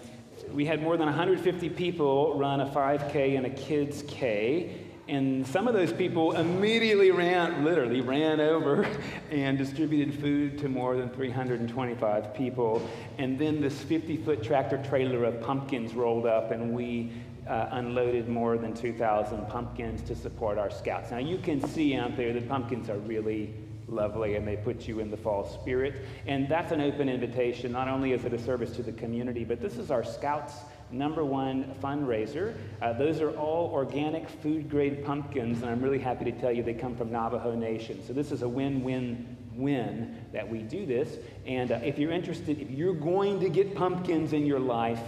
[0.53, 4.86] we had more than 150 people run a 5K and a kids K.
[5.09, 8.88] And some of those people immediately ran, literally ran over
[9.32, 12.88] and distributed food to more than 325 people.
[13.18, 17.11] And then this 50 foot tractor trailer of pumpkins rolled up, and we
[17.48, 21.12] uh, unloaded more than 2,000 pumpkins to support our scouts.
[21.12, 23.54] Now, you can see out there the pumpkins are really
[23.88, 26.06] lovely and they put you in the fall spirit.
[26.26, 27.72] And that's an open invitation.
[27.72, 30.54] Not only is it a service to the community, but this is our scouts
[30.91, 32.56] number one fundraiser.
[32.82, 36.64] Uh, those are all organic food grade pumpkins, and I'm really happy to tell you
[36.64, 38.04] they come from Navajo Nation.
[38.06, 41.18] So this is a win win win that we do this.
[41.45, 45.02] And uh, if you're interested, if you're going to get pumpkins in your life,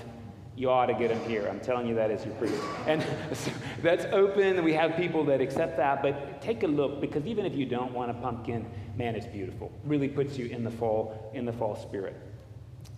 [0.60, 1.48] you ought to get them here.
[1.48, 2.62] I'm telling you that as your priest.
[2.86, 3.02] And
[3.34, 3.50] so
[3.82, 4.62] that's open.
[4.62, 7.94] We have people that accept that, but take a look because even if you don't
[7.94, 9.72] want a pumpkin, man, it's beautiful.
[9.86, 12.18] Really puts you in the fall in the fall spirit.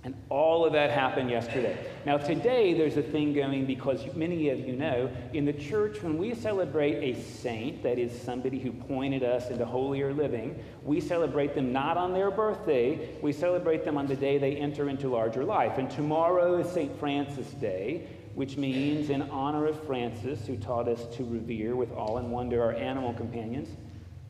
[0.03, 1.77] And all of that happened yesterday.
[2.07, 6.17] Now, today there's a thing going because many of you know in the church, when
[6.17, 11.53] we celebrate a saint, that is somebody who pointed us into holier living, we celebrate
[11.53, 15.43] them not on their birthday, we celebrate them on the day they enter into larger
[15.43, 15.77] life.
[15.77, 16.99] And tomorrow is St.
[16.99, 22.17] Francis Day, which means in honor of Francis, who taught us to revere with awe
[22.17, 23.69] and wonder our animal companions.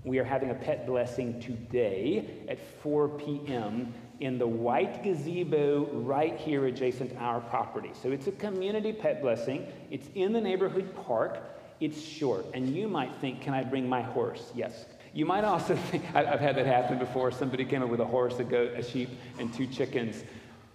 [0.03, 6.37] We are having a pet blessing today at 4 p.m in the white gazebo right
[6.37, 7.89] here adjacent to our property.
[8.01, 9.67] So it's a community pet blessing.
[9.89, 11.39] It's in the neighborhood park.
[11.79, 12.45] It's short.
[12.53, 14.51] And you might think, can I bring my horse?
[14.53, 14.85] Yes.
[15.13, 17.31] You might also think, I've had that happen before.
[17.31, 19.09] Somebody came up with a horse, a goat, a sheep,
[19.39, 20.23] and two chickens,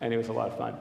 [0.01, 0.77] and it was a lot of fun.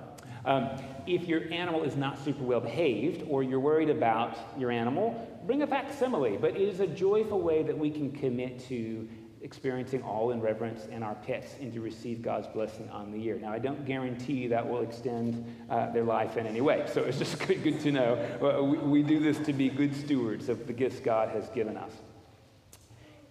[0.45, 0.70] Um,
[1.07, 5.61] if your animal is not super well behaved or you're worried about your animal, bring
[5.61, 6.38] a facsimile.
[6.38, 9.07] But it is a joyful way that we can commit to
[9.46, 13.38] experiencing all in reverence and our pets and to receive God's blessing on the year.
[13.38, 17.20] Now, I don't guarantee that will extend uh, their life in any way, so it's
[17.20, 18.16] just good, good to know.
[18.41, 21.78] Uh, we, we do this to be good stewards of the gifts God has given
[21.78, 21.91] us.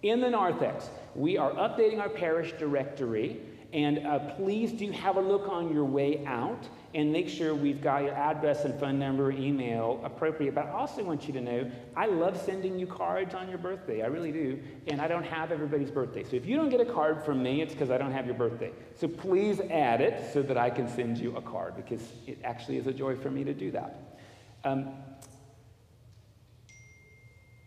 [0.03, 3.41] In the narthex, we are updating our parish directory,
[3.75, 7.81] and uh, please do have a look on your way out and make sure we've
[7.81, 10.55] got your address and phone number, email appropriate.
[10.55, 14.01] But I also want you to know I love sending you cards on your birthday.
[14.01, 14.57] I really do.
[14.87, 16.23] And I don't have everybody's birthday.
[16.23, 18.35] So if you don't get a card from me, it's because I don't have your
[18.35, 18.71] birthday.
[18.95, 22.77] So please add it so that I can send you a card because it actually
[22.77, 24.17] is a joy for me to do that.
[24.63, 24.93] Um,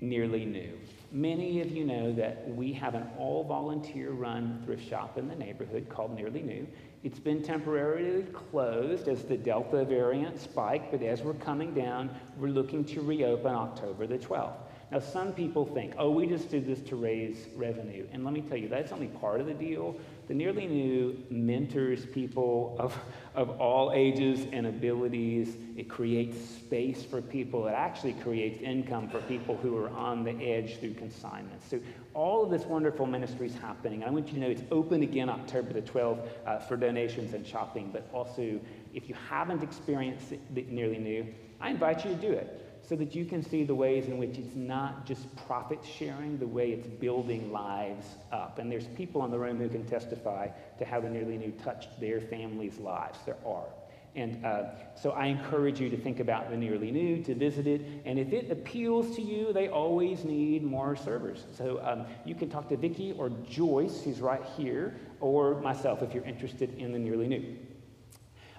[0.01, 0.73] nearly new.
[1.11, 5.35] Many of you know that we have an all volunteer run thrift shop in the
[5.35, 6.67] neighborhood called Nearly New.
[7.03, 12.49] It's been temporarily closed as the Delta variant spiked, but as we're coming down, we're
[12.49, 14.59] looking to reopen October the 12th.
[14.91, 18.07] Now, some people think, oh, we just did this to raise revenue.
[18.13, 19.97] And let me tell you, that's only part of the deal.
[20.29, 22.95] The Nearly New mentors people of,
[23.35, 25.57] of all ages and abilities.
[25.75, 27.67] It creates space for people.
[27.67, 31.67] It actually creates income for people who are on the edge through consignments.
[31.71, 31.81] So,
[32.13, 34.03] all of this wonderful ministry is happening.
[34.03, 37.33] And I want you to know it's open again October the 12th uh, for donations
[37.33, 38.61] and shopping, but also
[38.93, 41.27] if you haven't experienced it Nearly New,
[41.59, 44.39] I invite you to do it so that you can see the ways in which
[44.39, 48.59] it's not just profit sharing, the way it's building lives up.
[48.59, 52.01] And there's people in the room who can testify to how the Nearly New touched
[52.01, 53.19] their families' lives.
[53.27, 53.67] There are.
[54.15, 57.83] And uh, so I encourage you to think about the Nearly New, to visit it.
[58.07, 61.45] And if it appeals to you, they always need more servers.
[61.57, 66.15] So um, you can talk to Vicki or Joyce, who's right here, or myself if
[66.15, 67.57] you're interested in the Nearly New.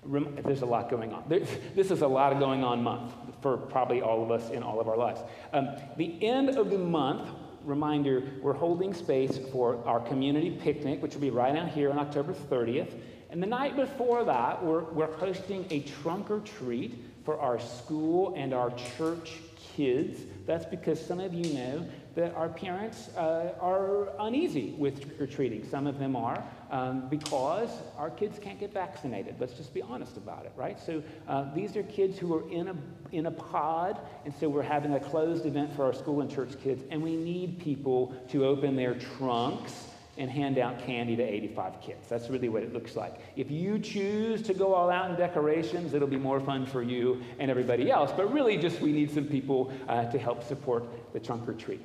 [0.05, 1.23] There's a lot going on.
[1.75, 4.79] This is a lot of going on month for probably all of us in all
[4.79, 5.21] of our lives.
[5.53, 7.29] Um, the end of the month,
[7.63, 11.99] reminder, we're holding space for our community picnic, which will be right out here on
[11.99, 12.93] October 30th.
[13.29, 18.33] And the night before that, we're, we're hosting a trunk or treat for our school
[18.35, 19.33] and our church
[19.75, 20.21] kids.
[20.45, 21.85] That's because some of you know
[22.19, 25.65] that our parents uh, are uneasy with trick or treating.
[25.65, 29.35] Some of them are um, because our kids can't get vaccinated.
[29.39, 30.77] Let's just be honest about it, right?
[30.79, 32.75] So uh, these are kids who are in a,
[33.13, 36.59] in a pod, and so we're having a closed event for our school and church
[36.61, 39.85] kids, and we need people to open their trunks
[40.17, 42.09] and hand out candy to 85 kids.
[42.09, 43.21] That's really what it looks like.
[43.37, 47.21] If you choose to go all out in decorations, it'll be more fun for you
[47.39, 48.11] and everybody else.
[48.11, 51.79] But really, just we need some people uh, to help support the trunk or treat.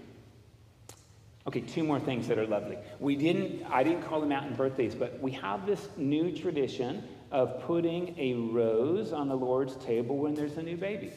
[1.47, 2.79] Okay, two more things that are lovely.
[3.01, 7.05] We didn't, I didn't call them out in birthdays, but we have this new tradition
[7.31, 11.13] of putting a rose on the Lord's table when there's a new baby.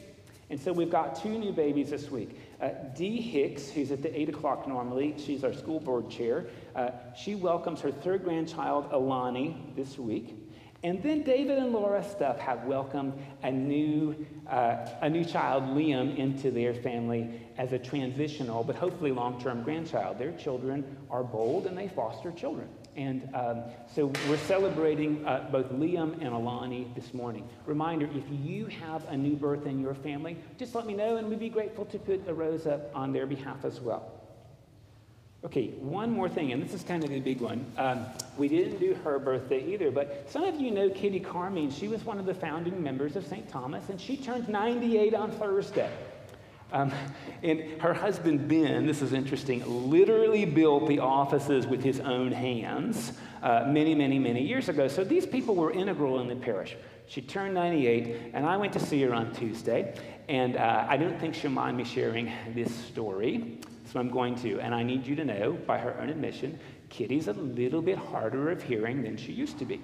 [0.50, 2.38] And so we've got two new babies this week.
[2.60, 6.46] Uh, Dee Hicks, who's at the 8 o'clock normally, she's our school board chair.
[6.74, 10.36] Uh, she welcomes her third grandchild, Alani, this week.
[10.84, 13.12] And then David and Laura Stuff have welcomed
[13.42, 19.10] a new, uh, a new child, Liam, into their family as a transitional, but hopefully
[19.10, 20.18] long term grandchild.
[20.18, 22.68] Their children are bold and they foster children.
[22.96, 23.62] And um,
[23.94, 27.48] so we're celebrating uh, both Liam and Alani this morning.
[27.66, 31.28] Reminder if you have a new birth in your family, just let me know and
[31.28, 34.12] we'd be grateful to put a rose up on their behalf as well.
[35.44, 37.64] Okay, one more thing, and this is kind of a big one.
[37.76, 38.06] Um,
[38.36, 41.70] we didn't do her birthday either, but some of you know Kitty Carmine.
[41.70, 43.48] She was one of the founding members of St.
[43.48, 45.92] Thomas, and she turned 98 on Thursday.
[46.70, 46.92] Um,
[47.42, 53.12] and her husband, Ben, this is interesting, literally built the offices with his own hands
[53.42, 54.88] uh, many, many, many years ago.
[54.88, 56.76] So these people were integral in the parish.
[57.06, 59.94] She turned 98, and I went to see her on Tuesday.
[60.28, 63.58] And uh, I don't think she'll mind me sharing this story.
[63.90, 64.60] So I'm going to.
[64.60, 66.58] And I need you to know, by her own admission,
[66.90, 69.80] Kitty's a little bit harder of hearing than she used to be.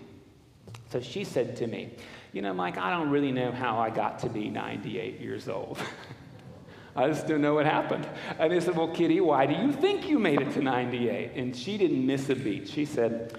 [0.91, 1.91] So she said to me,
[2.33, 5.79] You know, Mike, I don't really know how I got to be 98 years old.
[6.97, 8.07] I just don't know what happened.
[8.39, 11.33] And I said, Well, Kitty, why do you think you made it to 98?
[11.35, 12.69] And she didn't miss a beat.
[12.69, 13.39] She said,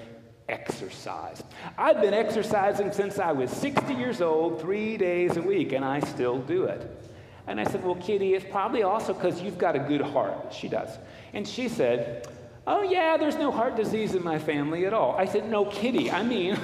[0.49, 1.41] Exercise.
[1.77, 6.01] I've been exercising since I was 60 years old, three days a week, and I
[6.01, 7.11] still do it.
[7.47, 10.53] And I said, Well, Kitty, it's probably also because you've got a good heart.
[10.53, 10.89] She does.
[11.33, 12.27] And she said,
[12.67, 15.15] Oh, yeah, there's no heart disease in my family at all.
[15.17, 16.57] I said, No, Kitty, I mean,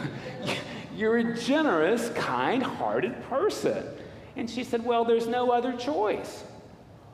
[0.96, 3.86] you're a generous, kind hearted person.
[4.36, 6.44] And she said, Well, there's no other choice.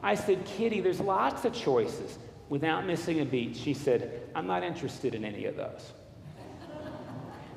[0.03, 2.17] I said, Kitty, there's lots of choices.
[2.49, 5.91] Without missing a beat, she said, I'm not interested in any of those.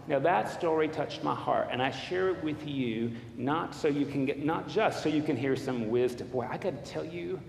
[0.09, 4.05] Now that story touched my heart, and I share it with you not so you
[4.05, 6.27] can get, not just so you can hear some wisdom.
[6.29, 7.41] Boy, I got to tell you,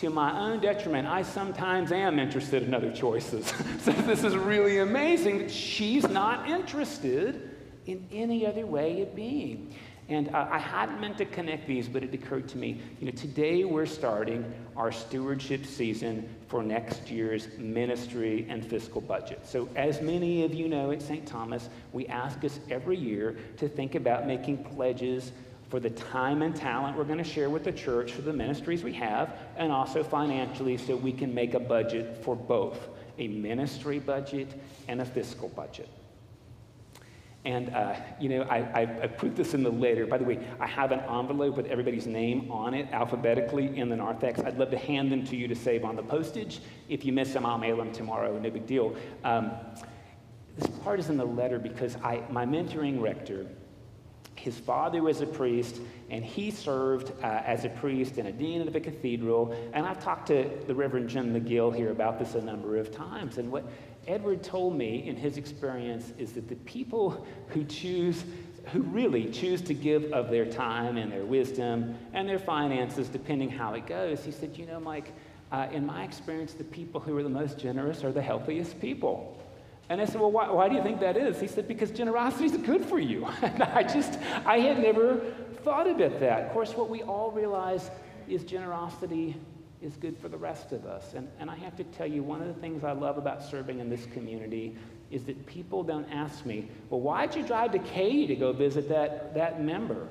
[0.00, 3.46] to my own detriment, I sometimes am interested in other choices.
[3.80, 7.50] so this is really amazing that she's not interested
[7.86, 9.72] in any other way of being.
[10.08, 12.80] And uh, I hadn't meant to connect these, but it occurred to me.
[13.00, 14.44] You know, today we're starting
[14.76, 19.44] our stewardship season for next year's ministry and fiscal budget.
[19.44, 21.26] So, as many of you know at St.
[21.26, 25.32] Thomas, we ask us every year to think about making pledges
[25.68, 28.84] for the time and talent we're going to share with the church for the ministries
[28.84, 32.88] we have, and also financially so we can make a budget for both
[33.18, 34.48] a ministry budget
[34.86, 35.88] and a fiscal budget.
[37.46, 40.04] And, uh, you know, I, I, I, put this in the letter.
[40.04, 43.94] By the way, I have an envelope with everybody's name on it alphabetically in the
[43.94, 44.40] narthex.
[44.40, 46.58] I'd love to hand them to you to save on the postage.
[46.88, 48.36] If you miss them, I'll mail them tomorrow.
[48.36, 48.96] No big deal.
[49.22, 49.52] Um,
[50.58, 53.46] this part is in the letter because I, my mentoring rector,
[54.34, 55.80] his father was a priest,
[56.10, 59.56] and he served uh, as a priest and a dean of a cathedral.
[59.72, 63.38] And I've talked to the Reverend Jim McGill here about this a number of times.
[63.38, 63.64] And what
[64.06, 68.24] Edward told me in his experience is that the people who choose,
[68.72, 73.50] who really choose to give of their time and their wisdom and their finances, depending
[73.50, 75.12] how it goes, he said, you know, Mike,
[75.52, 79.40] uh, in my experience, the people who are the most generous are the healthiest people.
[79.88, 81.40] And I said, Well, why, why do you think that is?
[81.40, 83.24] He said, Because generosity is good for you.
[83.42, 85.20] and I just, I had never
[85.62, 86.46] thought about that.
[86.46, 87.90] Of course, what we all realize
[88.28, 89.36] is generosity
[89.82, 91.14] is good for the rest of us.
[91.14, 93.80] And, and I have to tell you, one of the things I love about serving
[93.80, 94.76] in this community
[95.10, 98.88] is that people don't ask me, Well, why'd you drive to Katy to go visit
[98.88, 100.08] that, that member?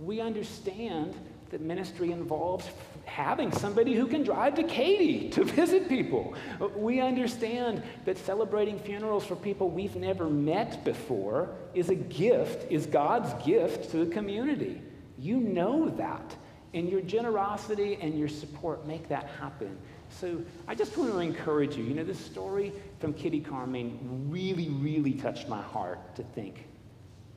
[0.00, 1.14] We understand
[1.50, 2.66] that ministry involves
[3.04, 6.34] having somebody who can drive to Katy to visit people.
[6.74, 12.86] We understand that celebrating funerals for people we've never met before is a gift, is
[12.86, 14.80] God's gift to the community.
[15.18, 16.36] You know that.
[16.74, 19.76] And your generosity and your support make that happen.
[20.08, 21.84] So I just want to encourage you.
[21.84, 23.98] You know, this story from Kitty Carmine
[24.28, 26.66] really, really touched my heart to think,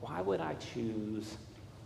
[0.00, 1.36] why would I choose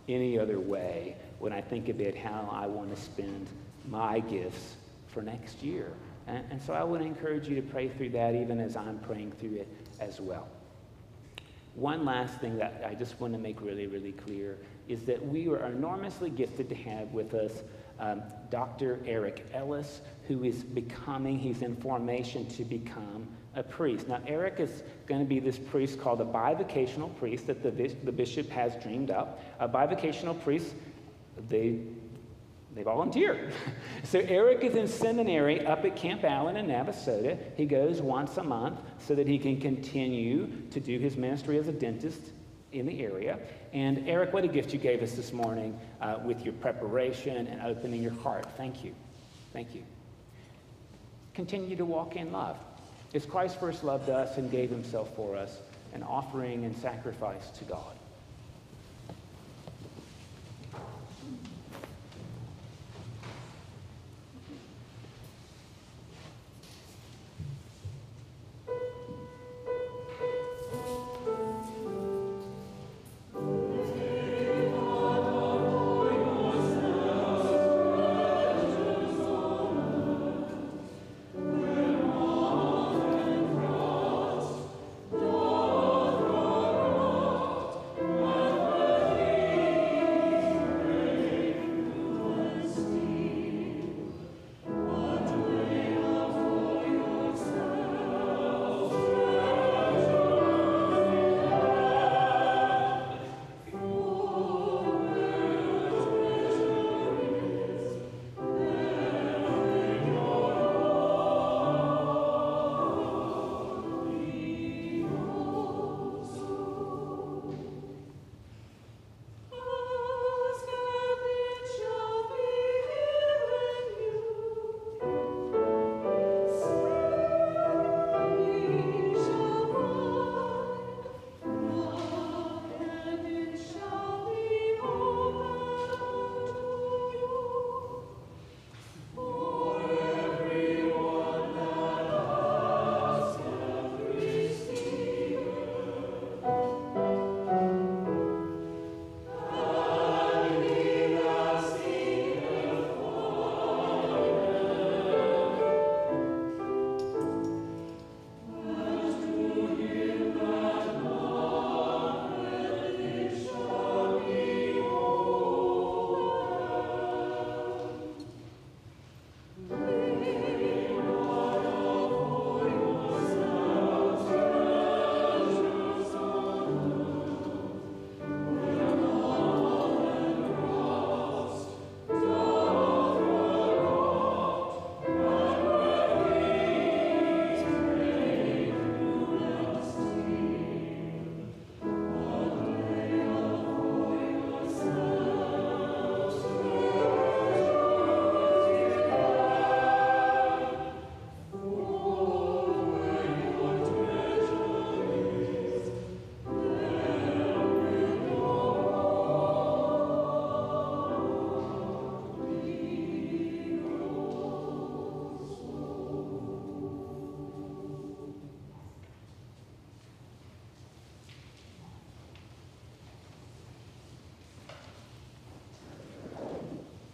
[0.07, 3.47] any other way when I think about how I want to spend
[3.89, 4.75] my gifts
[5.07, 5.91] for next year.
[6.27, 9.33] And, and so I would encourage you to pray through that even as I'm praying
[9.33, 9.67] through it
[9.99, 10.47] as well.
[11.75, 14.57] One last thing that I just want to make really, really clear
[14.87, 17.51] is that we are enormously gifted to have with us
[17.99, 18.99] um, Dr.
[19.05, 24.07] Eric Ellis, who is becoming, he's in formation to become a priest.
[24.07, 28.11] Now, Eric is going to be this priest called a bivocational priest that the, the
[28.11, 29.39] bishop has dreamed up.
[29.59, 30.73] A bivocational priest,
[31.49, 31.79] they
[32.73, 33.53] they volunteered.
[34.03, 37.37] so Eric is in seminary up at Camp Allen in Navasota.
[37.55, 41.67] He goes once a month so that he can continue to do his ministry as
[41.67, 42.31] a dentist
[42.71, 43.39] in the area.
[43.73, 47.61] And Eric, what a gift you gave us this morning uh, with your preparation and
[47.61, 48.45] opening your heart.
[48.57, 48.93] Thank you.
[49.53, 49.83] Thank you.
[51.33, 52.57] Continue to walk in love.
[53.13, 55.59] As Christ first loved us and gave himself for us,
[55.93, 57.97] an offering and sacrifice to God.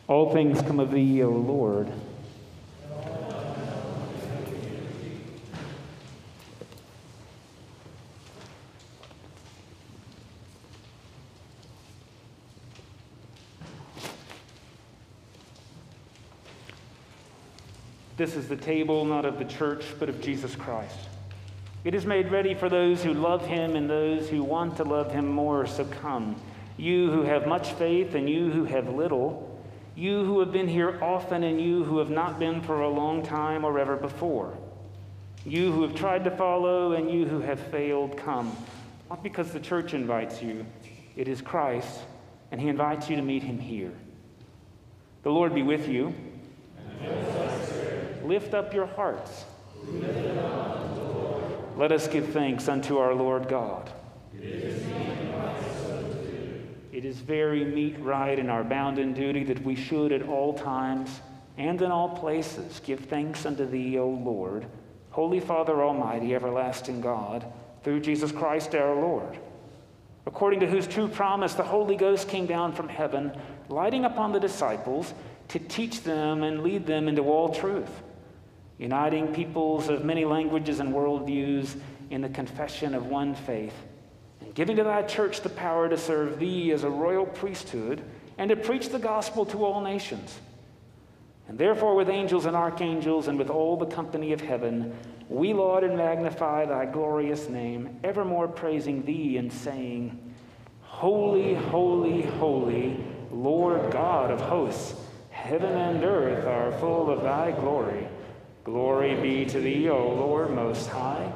[0.08, 1.92] All things come of thee, O Lord.
[18.16, 20.98] This is the table not of the church, but of Jesus Christ.
[21.84, 25.12] It is made ready for those who love him and those who want to love
[25.12, 25.68] him more.
[25.68, 26.36] So come,
[26.78, 29.47] you who have much faith and you who have little,
[29.98, 33.24] you who have been here often and you who have not been for a long
[33.24, 34.56] time or ever before,
[35.44, 38.56] you who have tried to follow and you who have failed, come.
[39.10, 40.68] Not because the church invites you,
[41.16, 42.02] it is Christ,
[42.52, 43.92] and he invites you to meet him here.
[45.24, 46.14] The Lord be with you.
[48.24, 49.46] Lift up your hearts.
[51.76, 53.90] Let us give thanks unto our Lord God.
[56.98, 61.22] It is very meet, right, and our bounden duty that we should at all times
[61.56, 64.66] and in all places give thanks unto thee, O Lord,
[65.12, 67.46] Holy Father Almighty, everlasting God,
[67.84, 69.38] through Jesus Christ our Lord,
[70.26, 73.32] according to whose true promise the Holy Ghost came down from heaven,
[73.70, 75.14] lighting upon the disciples
[75.50, 78.02] to teach them and lead them into all truth
[78.80, 81.80] uniting peoples of many languages and worldviews
[82.10, 83.76] in the confession of one faith,
[84.48, 88.02] and giving to thy church the power to serve thee as a royal priesthood
[88.38, 90.40] and to preach the gospel to all nations.
[91.50, 94.96] And therefore, with angels and archangels and with all the company of heaven,
[95.28, 100.34] we laud and magnify thy glorious name, evermore praising thee and saying,
[100.82, 104.96] Holy, holy, holy, Lord God of hosts,
[105.30, 108.08] heaven and earth are full of thy glory.
[108.64, 111.34] Glory be to thee, O Lord Most High.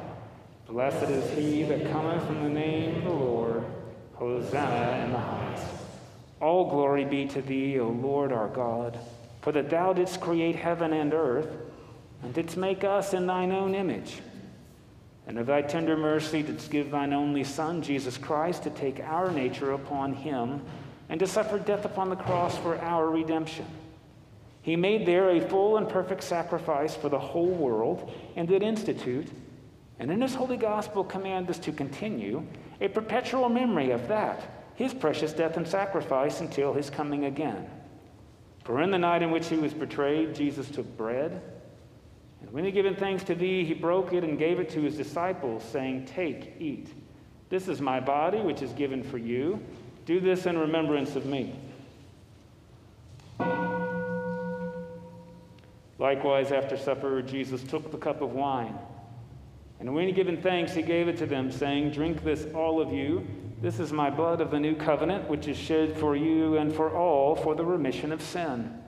[0.72, 3.62] Blessed is he that cometh in the name of the Lord.
[4.14, 5.66] Hosanna in the highest.
[6.40, 8.98] All glory be to thee, O Lord our God,
[9.42, 11.48] for that thou didst create heaven and earth,
[12.22, 14.20] and didst make us in thine own image.
[15.26, 19.30] And of thy tender mercy didst give thine only Son, Jesus Christ, to take our
[19.30, 20.62] nature upon him,
[21.10, 23.66] and to suffer death upon the cross for our redemption
[24.62, 29.26] he made there a full and perfect sacrifice for the whole world and did institute,
[29.98, 32.44] and in his holy gospel command us to continue
[32.80, 37.68] a perpetual memory of that, his precious death and sacrifice until his coming again.
[38.64, 41.42] For in the night in which he was betrayed, Jesus took bread,
[42.42, 44.82] and when he had given thanks to thee, he broke it and gave it to
[44.82, 46.88] his disciples, saying, Take, eat.
[47.48, 49.60] This is my body, which is given for you.
[50.06, 51.54] Do this in remembrance of me.
[55.98, 58.76] Likewise, after supper, Jesus took the cup of wine.
[59.82, 62.92] And when he given thanks, he gave it to them, saying, Drink this, all of
[62.92, 63.26] you.
[63.60, 66.96] This is my blood of the new covenant, which is shed for you and for
[66.96, 68.78] all for the remission of sin.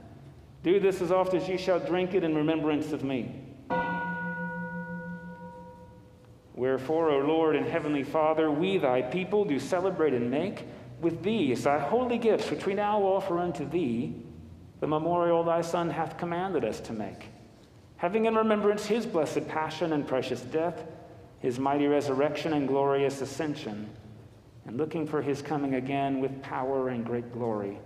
[0.63, 3.35] Do this as oft as ye shall drink it in remembrance of me.
[6.55, 10.65] Wherefore, O Lord and Heavenly Father, we thy people do celebrate and make
[11.01, 14.23] with these thy holy gifts, which we now offer unto thee
[14.79, 17.31] the memorial thy Son hath commanded us to make,
[17.97, 20.85] having in remembrance his blessed passion and precious death,
[21.41, 23.89] his mighty resurrection and glorious ascension,
[24.67, 27.79] and looking for his coming again with power and great glory.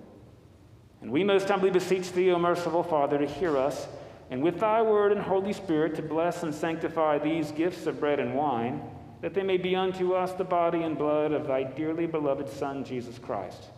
[1.01, 3.87] And we most humbly beseech thee, O merciful Father, to hear us,
[4.31, 8.21] and with thy word and Holy Spirit to bless and sanctify these gifts of bread
[8.21, 8.83] and wine,
[9.21, 12.85] that they may be unto us the body and blood of thy dearly beloved Son,
[12.85, 13.71] Jesus Christ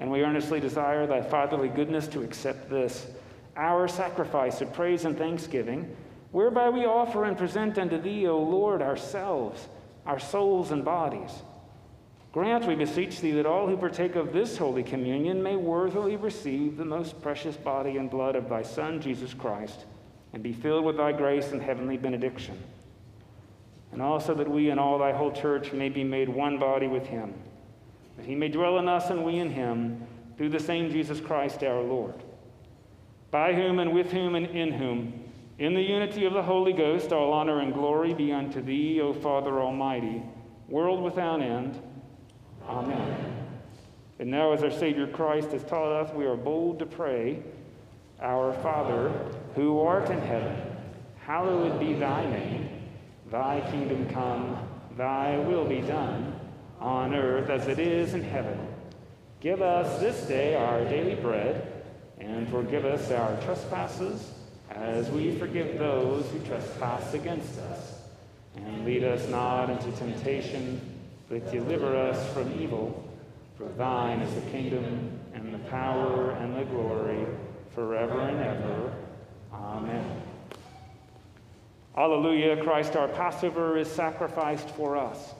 [0.00, 3.06] and we earnestly desire thy fatherly goodness to accept this,
[3.58, 5.94] our sacrifice of praise and thanksgiving,
[6.30, 9.68] whereby we offer and present unto thee, O Lord, ourselves,
[10.06, 11.30] our souls and bodies.
[12.32, 16.76] Grant, we beseech thee, that all who partake of this holy communion may worthily receive
[16.76, 19.84] the most precious body and blood of thy Son, Jesus Christ,
[20.32, 22.58] and be filled with thy grace and heavenly benediction.
[23.92, 27.06] And also that we and all thy whole church may be made one body with
[27.06, 27.34] him
[28.18, 30.04] that he may dwell in us and we in him,
[30.36, 32.14] through the same Jesus Christ our Lord.
[33.30, 35.24] By whom and with whom and in whom,
[35.58, 39.12] in the unity of the Holy Ghost, all honor and glory be unto thee, O
[39.12, 40.22] Father Almighty,
[40.68, 41.82] world without end.
[42.66, 43.46] Amen.
[44.20, 47.42] And now, as our Savior Christ has taught us, we are bold to pray,
[48.20, 49.10] Our Father,
[49.54, 50.56] who art in heaven,
[51.18, 52.68] hallowed be thy name.
[53.30, 54.56] Thy kingdom come,
[54.96, 56.38] thy will be done
[56.80, 58.58] on earth as it is in heaven.
[59.40, 61.77] Give us this day our daily bread,
[62.28, 64.32] and forgive us our trespasses,
[64.70, 67.94] as we forgive those who trespass against us.
[68.56, 70.80] And lead us not into temptation,
[71.28, 73.04] but deliver us from evil.
[73.56, 77.26] For thine is the kingdom, and the power and the glory
[77.74, 78.92] forever and ever.
[79.52, 80.22] Amen.
[81.96, 85.34] Alleluia, Christ our Passover is sacrificed for us.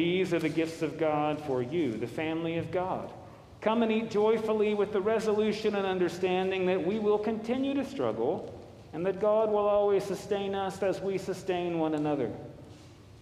[0.00, 3.12] These are the gifts of God for you, the family of God.
[3.60, 8.50] Come and eat joyfully with the resolution and understanding that we will continue to struggle
[8.94, 12.32] and that God will always sustain us as we sustain one another.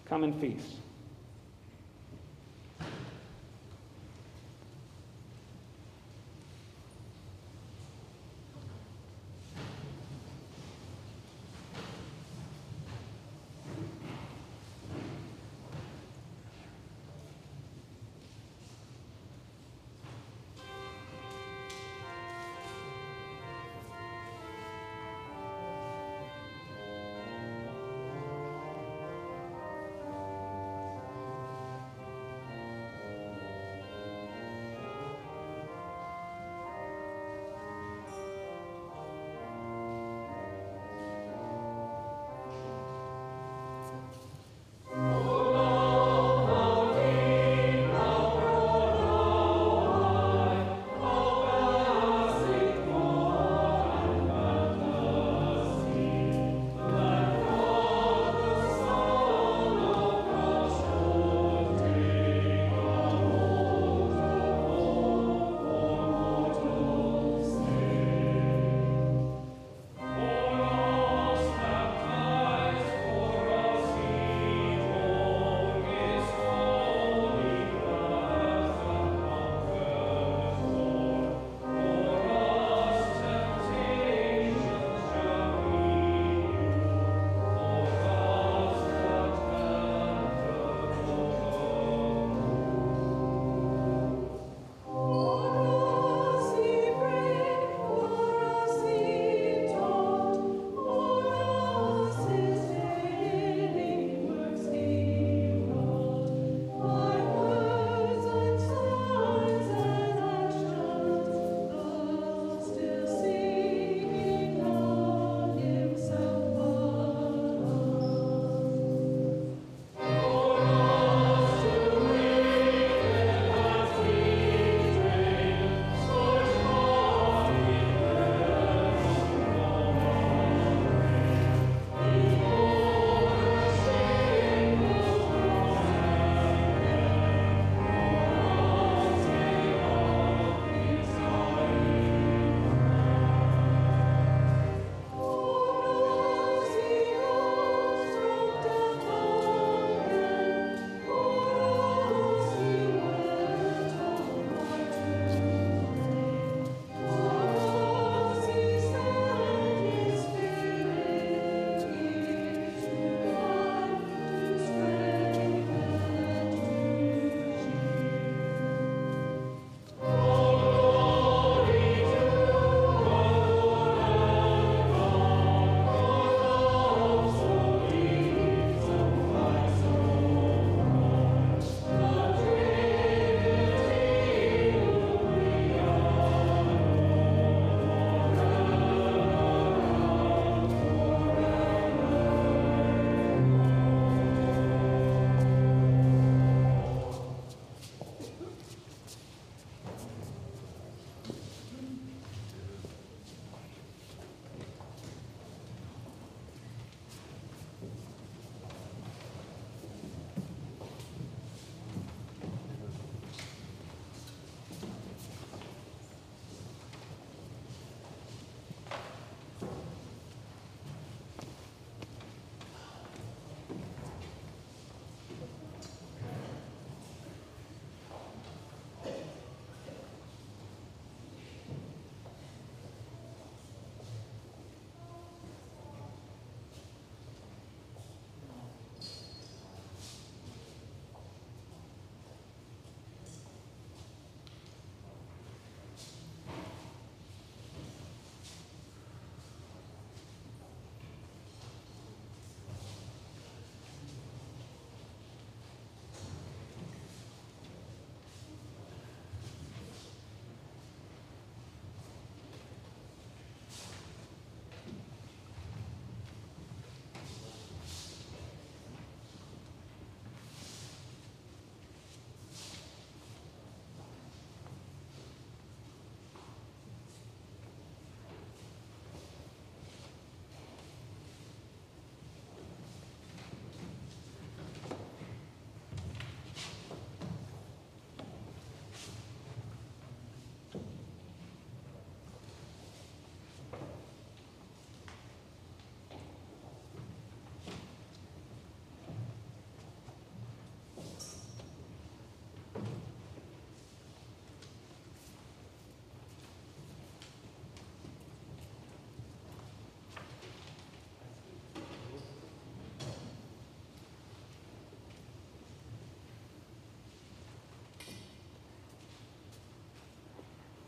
[0.04, 0.76] Come and feast.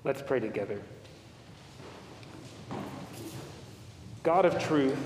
[0.03, 0.81] Let's pray together.
[4.23, 4.99] God of truth,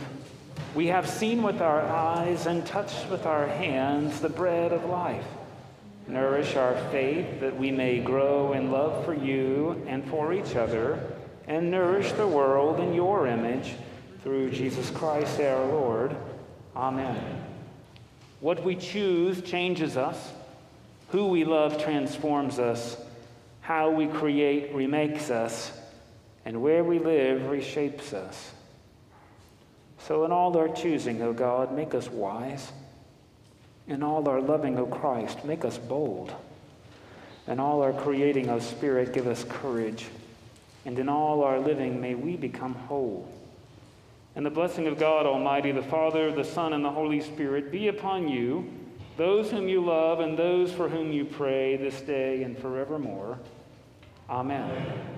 [0.75, 5.27] we have seen with our eyes and touched with our hands the bread of life.
[6.07, 11.01] Nourish our faith that we may grow in love for you and for each other,
[11.49, 13.75] and nourish the world in your image
[14.23, 16.17] through Jesus Christ our Lord.
[16.77, 17.43] Amen.
[18.41, 20.33] What we choose changes us,
[21.09, 22.97] who we love transforms us,
[23.65, 25.73] how we create remakes us,
[26.45, 28.53] and where we live reshapes us.
[30.01, 32.71] So, in all our choosing, O God, make us wise.
[33.89, 36.35] In all our loving, O Christ, make us bold.
[37.47, 40.09] In all our creating, O Spirit, give us courage.
[40.85, 43.27] And in all our living, may we become whole.
[44.37, 47.89] And the blessing of God Almighty, the Father, the Son, and the Holy Spirit be
[47.89, 48.71] upon you,
[49.17, 53.39] those whom you love, and those for whom you pray this day and forevermore.
[54.29, 55.14] Amen.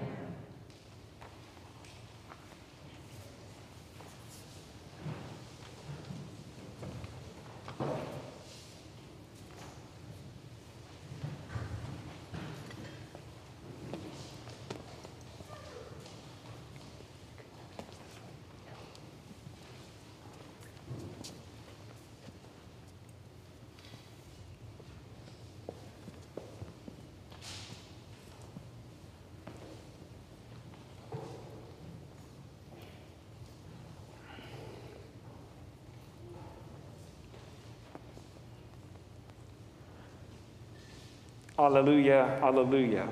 [41.67, 43.09] Alleluia, hallelujah.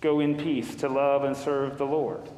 [0.00, 2.28] Go in peace to love and serve the Lord.